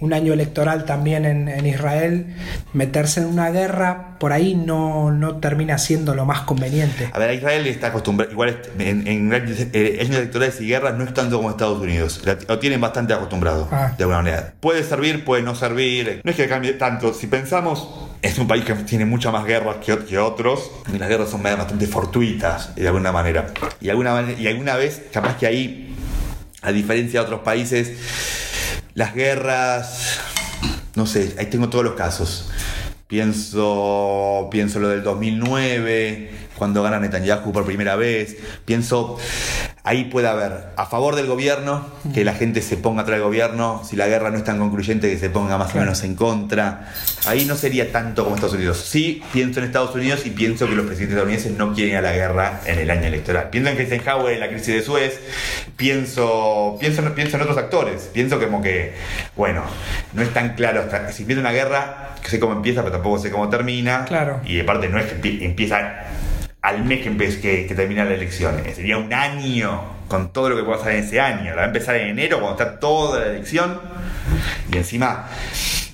un 0.01 0.13
año 0.13 0.33
electoral 0.33 0.85
también 0.85 1.25
en, 1.25 1.67
Israel, 1.67 2.27
meterse 2.73 3.21
en 3.21 3.27
una 3.27 3.51
guerra 3.51 4.17
por 4.21 4.33
ahí 4.33 4.55
no, 4.55 5.11
no, 5.11 5.37
termina 5.37 5.79
siendo 5.79 6.15
lo 6.15 6.25
más 6.25 6.43
conveniente. 6.43 7.11
A 7.13 7.19
ver, 7.19 7.35
Israel 7.35 7.67
está 7.67 7.89
acostumbrado, 7.89 8.31
igual 8.33 8.61
en, 8.79 9.07
en, 9.07 9.33
eh, 9.33 9.99
años 10.01 10.17
electorales 10.17 10.61
y 10.61 10.69
guerras 10.69 10.95
no 10.95 11.05
es 11.05 11.15
tanto 11.15 11.37
como 11.37 11.51
Estados 11.51 11.81
Unidos, 11.81 12.23
lo 12.49 12.59
tienen 12.59 12.81
bastante 12.81 13.13
acostumbrado, 13.13 13.69
ah. 13.73 13.93
de 13.97 14.05
alguna 14.05 14.19
manera. 14.19 14.55
Puede 14.61 14.85
servir, 14.85 15.25
puede 15.25 15.43
no 15.43 15.55
servir, 15.55 16.21
no 16.23 16.31
es 16.31 16.37
que 16.37 16.49
cambie 16.49 16.75
tanto. 16.75 17.13
Si 17.13 17.27
pensamos, 17.27 18.08
es 18.23 18.39
un 18.39 18.49
país 18.49 18.65
que 18.65 18.75
tiene 18.75 19.05
muchas 19.05 19.33
más 19.33 19.45
guerras 19.45 19.77
que, 19.85 19.97
que 20.05 20.19
otros, 20.19 20.71
y 20.93 20.99
las 20.99 21.09
guerras 21.09 21.31
son 21.31 21.43
bastante 21.43 21.87
fortuitas, 21.87 22.75
de 22.75 22.87
alguna 22.87 23.13
manera. 23.13 23.53
Y 23.81 23.89
alguna, 23.89 24.25
y 24.39 24.47
alguna 24.47 24.77
vez, 24.77 25.03
capaz 25.13 25.37
que 25.37 25.47
ahí, 25.47 25.95
a 26.63 26.73
diferencia 26.73 27.21
de 27.21 27.27
otros 27.27 27.41
países, 27.41 27.93
las 28.95 29.15
guerras, 29.15 30.19
no 30.95 31.07
sé, 31.07 31.35
ahí 31.39 31.47
tengo 31.47 31.69
todos 31.69 31.85
los 31.85 31.95
casos. 31.95 32.51
Pienso, 33.07 34.49
pienso 34.51 34.81
lo 34.81 34.89
del 34.89 35.03
2009, 35.03 36.31
cuando 36.59 36.83
gana 36.83 36.99
Netanyahu 36.99 37.53
por 37.53 37.65
primera 37.65 37.97
vez. 37.97 38.37
Pienso 38.65 39.17
ahí 39.85 40.05
puede 40.05 40.29
haber 40.29 40.69
a 40.77 40.87
favor 40.87 41.17
del 41.17 41.27
gobierno, 41.27 41.87
que 42.13 42.25
la 42.25 42.35
gente 42.35 42.63
se 42.63 42.77
ponga 42.77 43.03
atrás 43.03 43.19
del 43.19 43.25
gobierno, 43.25 43.83
si 43.85 43.97
la 43.97 44.07
guerra 44.07 44.31
no 44.31 44.39
es 44.39 44.45
tan 44.45 44.59
concluyente, 44.59 45.11
que 45.11 45.19
se 45.19 45.31
ponga 45.31 45.57
más 45.59 45.75
o 45.75 45.79
menos 45.79 46.03
en 46.05 46.15
contra. 46.15 46.93
Ahí 47.27 47.45
no 47.45 47.57
sería 47.57 47.91
tanto 47.93 48.25
como 48.25 48.37
Estados 48.37 48.57
Unidos. 48.57 48.79
Sí, 48.79 49.23
pienso 49.33 49.61
en 49.61 49.67
Estados 49.67 49.95
Unidos 49.95 50.27
y 50.27 50.31
pienso 50.31 50.67
que 50.67 50.75
los 50.75 50.87
presidentes 50.87 51.17
estadounidenses 51.17 51.53
no 51.53 51.75
quieren 51.75 51.93
ir 51.93 51.99
a 51.99 52.03
la 52.03 52.13
guerra 52.13 52.61
en 52.67 52.79
el 52.79 52.91
año 52.91 53.07
electoral. 53.07 53.51
Pienso 53.51 53.71
en 53.71 53.79
Eisenhower, 53.79 54.35
en 54.35 54.41
la 54.41 54.49
crisis 54.49 54.75
de 54.75 54.83
Suez, 54.83 55.21
pienso, 55.77 56.77
pienso, 56.81 57.03
pienso 57.15 57.37
en 57.37 57.43
otros 57.43 57.59
actores, 57.59 58.11
pienso 58.13 58.39
como 58.39 58.61
que, 58.61 58.95
bueno, 59.37 59.63
no 60.13 60.23
es 60.23 60.33
tan 60.33 60.55
claro, 60.55 60.85
si 61.13 61.23
empieza 61.23 61.41
una 61.41 61.53
guerra, 61.53 62.17
sé 62.25 62.39
cómo 62.39 62.53
empieza, 62.55 62.83
pero 62.83 62.93
tampoco 62.93 63.19
sé 63.19 63.31
cómo 63.31 63.49
termina. 63.49 64.05
Claro. 64.05 64.41
Y 64.45 64.57
de 64.57 64.65
parte 64.65 64.89
no 64.89 64.99
es 64.99 65.07
que 65.07 65.45
empieza 65.45 66.05
al 66.63 66.85
mes 66.85 67.01
que, 67.03 67.41
que, 67.41 67.67
que 67.67 67.75
termina 67.75 68.05
la 68.05 68.15
elección. 68.15 68.59
Eh, 68.67 68.75
Sería 68.75 68.99
un 68.99 69.13
año 69.13 69.99
con 70.09 70.33
todo 70.33 70.51
lo 70.51 70.57
que 70.57 70.63
pueda 70.65 70.79
pasar 70.79 70.95
en 70.95 71.05
ese 71.05 71.21
año. 71.21 71.51
La 71.51 71.57
va 71.57 71.63
a 71.63 71.67
empezar 71.67 71.97
en 71.97 72.09
enero 72.09 72.41
cuando 72.41 72.63
está 72.63 72.81
toda 72.81 73.21
la 73.21 73.27
elección. 73.27 73.81
Y 74.73 74.77
encima, 74.77 75.29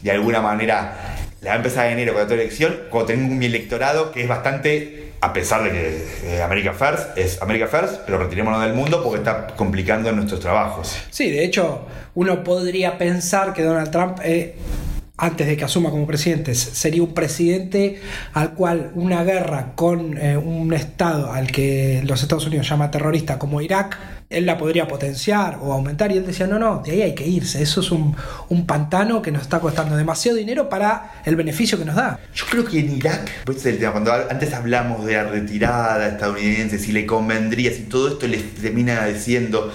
de 0.03 0.11
alguna 0.11 0.41
manera, 0.41 1.17
la 1.41 1.51
va 1.51 1.55
a 1.55 1.57
empezar 1.59 1.87
en 1.87 1.95
enero 1.95 2.13
cuando 2.13 2.33
está 2.33 2.37
la 2.37 2.43
elección, 2.43 2.77
cuando 2.91 3.09
tengo 3.09 3.35
mi 3.35 3.47
electorado 3.47 4.13
que 4.13 4.23
es 4.23 4.29
bastante, 4.29 5.13
a 5.21 5.33
pesar 5.33 5.63
de 5.65 5.71
que 5.71 6.07
eh, 6.25 6.43
America 6.43 6.73
First 6.73 7.19
es 7.19 7.43
America 7.43 7.67
First, 7.67 8.03
pero 8.07 8.19
retirémonos 8.19 8.63
del 8.63 8.73
mundo 8.73 9.03
porque 9.03 9.19
está 9.19 9.49
complicando 9.49 10.11
nuestros 10.13 10.41
trabajos. 10.41 10.97
Sí, 11.11 11.31
de 11.31 11.45
hecho, 11.45 11.87
uno 12.15 12.43
podría 12.45 12.97
pensar 12.99 13.53
que 13.53 13.63
Donald 13.63 13.91
Trump, 13.91 14.19
eh, 14.23 14.55
antes 15.17 15.47
de 15.47 15.57
que 15.57 15.65
asuma 15.65 15.91
como 15.91 16.07
presidente, 16.07 16.55
sería 16.55 17.03
un 17.03 17.15
presidente 17.15 18.01
al 18.33 18.55
cual 18.55 18.91
una 18.95 19.23
guerra 19.23 19.73
con 19.77 20.19
eh, 20.19 20.37
un 20.37 20.73
Estado 20.73 21.33
al 21.33 21.53
que 21.53 22.03
los 22.05 22.23
Estados 22.23 22.47
Unidos 22.47 22.69
llama 22.69 22.91
terrorista 22.91 23.39
como 23.39 23.61
Irak, 23.61 23.97
él 24.35 24.47
la 24.47 24.59
podría 24.59 24.89
potenciar 24.89 25.59
o 25.63 25.73
aumentar. 25.73 26.13
Y 26.13 26.19
él 26.19 26.27
decía, 26.27 26.47
no, 26.47 26.59
no, 26.59 26.83
de 26.85 26.93
ahí 26.93 27.03
hay 27.03 27.15
que 27.15 27.27
irse. 27.27 27.63
Eso 27.63 27.81
es 27.81 27.91
un, 27.91 28.17
un 28.49 28.67
pantano 28.67 29.23
que 29.23 29.31
nos 29.31 29.43
está 29.43 29.61
costando 29.61 29.97
demasiado 29.97 30.37
dinero 30.37 30.69
para 30.69 31.23
el 31.25 31.37
beneficio 31.37 31.79
que 31.79 31.85
nos 31.85 31.97
da. 31.97 32.19
Yo 32.35 32.45
creo 32.51 32.65
que 32.65 32.81
en 32.81 32.97
Irak, 32.97 33.31
pues 33.45 33.65
el 33.67 33.79
tema, 33.79 33.93
cuando 33.93 34.13
antes 34.13 34.53
hablamos 34.53 35.05
de 35.07 35.15
la 35.15 35.25
retirada 35.25 36.09
estadounidense, 36.09 36.79
si 36.79 36.93
le 36.93 37.07
convendría, 37.07 37.73
si 37.73 37.83
todo 37.83 38.09
esto 38.09 38.27
le 38.27 38.39
termina 38.39 39.05
diciendo, 39.07 39.73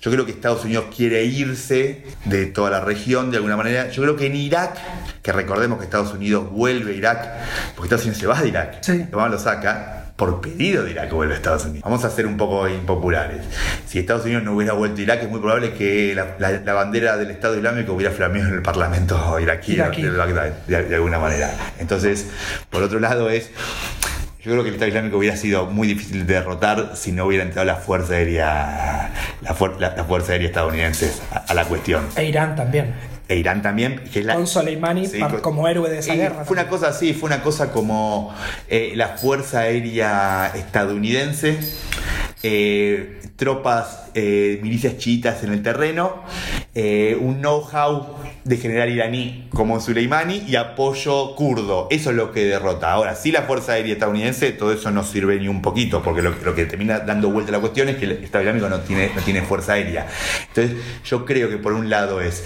yo 0.00 0.10
creo 0.10 0.26
que 0.26 0.32
Estados 0.32 0.64
Unidos 0.64 0.86
quiere 0.94 1.24
irse 1.24 2.02
de 2.26 2.46
toda 2.46 2.70
la 2.70 2.80
región 2.80 3.30
de 3.30 3.38
alguna 3.38 3.56
manera, 3.56 3.90
yo 3.90 4.02
creo 4.02 4.16
que 4.16 4.26
en 4.26 4.36
Irak, 4.36 4.76
que 5.22 5.32
recordemos 5.32 5.78
que 5.78 5.84
Estados 5.84 6.12
Unidos 6.12 6.50
vuelve 6.50 6.92
a 6.92 6.94
Irak, 6.94 7.28
porque 7.74 7.86
Estados 7.86 8.04
Unidos 8.04 8.20
se 8.20 8.26
va 8.26 8.40
de 8.42 8.48
Irak, 8.48 8.82
Sí. 8.82 9.06
Lo 9.10 9.38
saca, 9.38 10.03
por 10.16 10.40
pedido 10.40 10.84
de 10.84 10.92
Irak 10.92 11.10
vuelve 11.12 11.34
a 11.34 11.36
Estados 11.36 11.64
Unidos. 11.64 11.82
Vamos 11.82 12.04
a 12.04 12.10
ser 12.10 12.26
un 12.26 12.36
poco 12.36 12.68
impopulares. 12.68 13.42
Si 13.86 13.98
Estados 13.98 14.24
Unidos 14.24 14.44
no 14.44 14.52
hubiera 14.54 14.72
vuelto 14.72 15.00
a 15.00 15.02
Irak, 15.02 15.22
es 15.24 15.28
muy 15.28 15.40
probable 15.40 15.72
que 15.74 16.14
la, 16.14 16.36
la- 16.38 16.52
la 16.60 16.72
bandera 16.72 17.16
del 17.16 17.30
Estado 17.32 17.56
Islámico 17.56 17.94
hubiera 17.94 18.12
flameado 18.12 18.48
en 18.48 18.54
el 18.54 18.62
Parlamento 18.62 19.38
iraquí, 19.40 19.72
Iraquí. 19.72 20.02
de 20.02 20.10
Bagdad, 20.10 20.50
de, 20.68 20.84
de 20.84 20.94
alguna 20.94 21.18
manera. 21.18 21.50
Entonces, 21.80 22.28
por 22.70 22.82
otro 22.82 23.00
lado, 23.00 23.28
es. 23.28 23.50
Yo 24.40 24.50
creo 24.52 24.62
que 24.62 24.68
el 24.68 24.74
Estado 24.74 24.88
Islámico 24.90 25.16
hubiera 25.16 25.36
sido 25.38 25.66
muy 25.66 25.88
difícil 25.88 26.26
de 26.26 26.34
derrotar 26.34 26.92
si 26.96 27.12
no 27.12 27.24
hubiera 27.24 27.42
entrado 27.44 27.64
la 27.66 27.76
Fuerza 27.76 28.12
Aérea, 28.12 29.10
la, 29.40 29.54
fuer- 29.56 29.78
la- 29.78 29.96
la 29.96 30.04
Fuerza 30.04 30.32
Aérea 30.32 30.48
estadounidense 30.48 31.10
a, 31.32 31.38
a 31.48 31.54
la 31.54 31.64
cuestión. 31.64 32.04
E 32.14 32.24
Irán 32.26 32.54
también. 32.54 32.94
E 33.28 33.36
Irán 33.36 33.62
también, 33.62 34.02
que 34.12 34.20
es 34.20 34.26
la, 34.26 34.34
Con 34.34 34.46
Soleimani 34.46 35.06
Sí, 35.06 35.18
con- 35.18 35.40
como 35.40 35.66
héroe 35.68 35.88
de 35.90 35.98
esa 36.00 36.14
guerra. 36.14 36.44
Fue 36.44 36.54
una 36.54 36.68
cosa 36.68 36.88
así, 36.88 37.14
fue 37.14 37.28
una 37.28 37.42
cosa 37.42 37.72
como 37.72 38.34
eh, 38.68 38.92
la 38.96 39.08
Fuerza 39.16 39.60
Aérea 39.60 40.52
estadounidense, 40.54 41.58
eh, 42.42 43.20
tropas, 43.36 44.10
eh, 44.14 44.60
milicias 44.62 44.98
chiitas 44.98 45.42
en 45.42 45.52
el 45.52 45.62
terreno, 45.62 46.22
un 47.20 47.38
know-how 47.40 48.16
de 48.44 48.56
general 48.58 48.90
iraní 48.90 49.48
como 49.50 49.80
Soleimani 49.80 50.42
y 50.46 50.56
apoyo 50.56 51.34
kurdo. 51.36 51.86
Eso 51.90 52.10
es 52.10 52.16
lo 52.16 52.30
que 52.32 52.44
derrota. 52.44 52.92
Ahora, 52.92 53.14
si 53.14 53.32
la 53.32 53.42
Fuerza 53.42 53.72
Aérea 53.72 53.92
estadounidense, 53.94 54.50
todo 54.52 54.72
eso 54.72 54.90
no 54.90 55.02
sirve 55.04 55.38
ni 55.38 55.48
un 55.48 55.62
poquito, 55.62 56.02
porque 56.02 56.20
lo, 56.20 56.30
lo 56.44 56.54
que 56.54 56.66
termina 56.66 56.98
dando 56.98 57.30
vuelta 57.30 57.50
a 57.50 57.52
la 57.54 57.60
cuestión 57.60 57.88
es 57.88 57.96
que 57.96 58.04
el 58.06 58.12
Estado 58.24 58.42
Islámico 58.44 58.68
no 58.68 58.80
tiene, 58.80 59.10
no 59.14 59.22
tiene 59.22 59.42
Fuerza 59.42 59.74
Aérea. 59.74 60.06
Entonces, 60.48 60.76
yo 61.04 61.24
creo 61.24 61.48
que 61.48 61.56
por 61.58 61.72
un 61.72 61.88
lado 61.88 62.20
es 62.20 62.44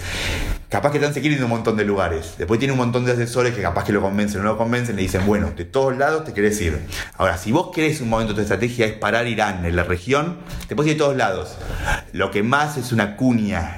Capaz 0.69 0.91
que 0.91 0.99
se 1.11 1.19
quiere 1.19 1.35
ir 1.35 1.43
un 1.43 1.49
montón 1.49 1.77
de 1.77 1.83
lugares. 1.83 2.35
Después 2.37 2.59
tiene 2.59 2.73
un 2.73 2.77
montón 2.77 3.03
de 3.03 3.11
asesores 3.13 3.55
que 3.55 3.61
capaz 3.61 3.85
que 3.85 3.91
lo 3.91 4.01
convencen 4.01 4.41
o 4.41 4.43
no 4.43 4.51
lo 4.51 4.57
convencen. 4.57 4.95
Le 4.95 5.01
dicen, 5.01 5.25
bueno, 5.25 5.51
de 5.57 5.65
todos 5.65 5.97
lados 5.97 6.25
te 6.25 6.33
querés 6.33 6.61
ir. 6.61 6.79
Ahora, 7.17 7.37
si 7.39 7.51
vos 7.51 7.71
querés 7.73 8.01
un 8.01 8.09
momento 8.09 8.35
tu 8.35 8.41
estrategia 8.41 8.85
es 8.85 8.93
parar 8.93 9.25
Irán 9.27 9.65
en 9.65 9.75
la 9.75 9.83
región, 9.83 10.37
te 10.67 10.75
puedes 10.75 10.91
ir 10.91 10.97
de 10.97 11.03
todos 11.03 11.17
lados. 11.17 11.57
Lo 12.13 12.29
que 12.29 12.43
más 12.43 12.77
es 12.77 12.91
una 12.91 13.15
cuña 13.15 13.77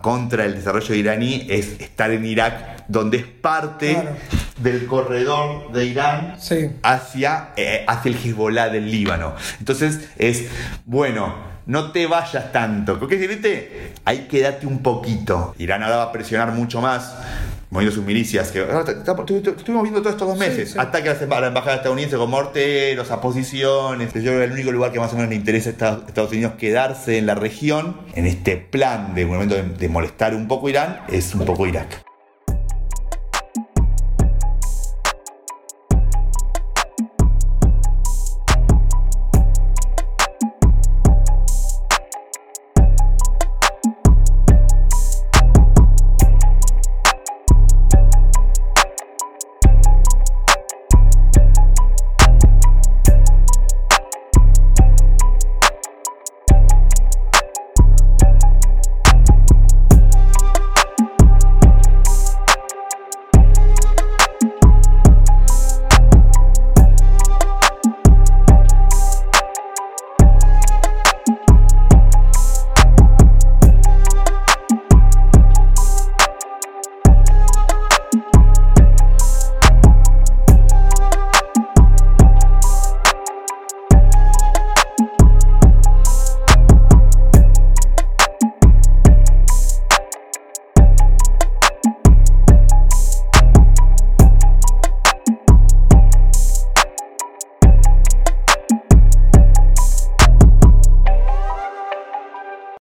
contra 0.00 0.44
el 0.44 0.54
desarrollo 0.54 0.94
iraní 0.94 1.46
es 1.50 1.80
estar 1.80 2.12
en 2.12 2.24
Irak, 2.24 2.84
donde 2.86 3.16
es 3.16 3.24
parte 3.26 3.94
Claro. 3.94 4.16
del 4.58 4.86
corredor 4.86 5.72
de 5.72 5.86
Irán 5.86 6.36
Sí. 6.38 6.70
hacia, 6.84 7.48
eh, 7.56 7.84
hacia 7.88 8.10
el 8.12 8.16
Hezbollah 8.16 8.68
del 8.68 8.88
Líbano. 8.88 9.34
Entonces 9.58 10.08
es, 10.18 10.44
bueno, 10.84 11.34
no 11.66 11.92
te 11.92 12.06
vayas 12.06 12.52
tanto. 12.52 12.98
¿Con 12.98 13.08
qué 13.08 13.16
decirte? 13.16 13.92
Ahí 14.04 14.26
quédate 14.30 14.66
un 14.66 14.82
poquito. 14.82 15.54
Irán 15.58 15.82
ahora 15.82 15.96
va 15.96 16.02
a 16.04 16.12
presionar 16.12 16.52
mucho 16.52 16.80
más. 16.80 17.14
Moviendo 17.70 17.94
sus 17.96 18.04
milicias, 18.04 18.50
que 18.50 18.60
estuvimos 18.60 19.82
viendo 19.82 20.02
todos 20.02 20.12
estos 20.12 20.28
dos 20.28 20.38
Sí, 20.38 20.44
meses. 20.44 20.72
sí. 20.72 20.78
Ataques 20.78 21.22
a 21.22 21.40
la 21.40 21.46
embajada 21.46 21.76
estadounidense 21.76 22.18
con 22.18 22.28
morteros, 22.28 23.10
a 23.10 23.22
posiciones. 23.22 24.12
Yo 24.12 24.20
creo 24.20 24.38
que 24.40 24.44
el 24.44 24.52
único 24.52 24.72
lugar 24.72 24.92
que 24.92 25.00
más 25.00 25.10
o 25.14 25.16
menos 25.16 25.30
le 25.30 25.36
interesa 25.36 25.70
a 25.70 26.00
Estados 26.06 26.32
Unidos 26.32 26.52
quedarse 26.58 27.16
en 27.16 27.24
la 27.24 27.34
región, 27.34 27.96
en 28.14 28.26
este 28.26 28.58
plan 28.58 29.14
de 29.14 29.24
momento 29.24 29.54
de, 29.54 29.62
de 29.62 29.88
molestar 29.88 30.34
un 30.34 30.48
poco 30.48 30.68
Irán, 30.68 31.00
es 31.08 31.34
un 31.34 31.46
poco 31.46 31.66
Irak. 31.66 32.02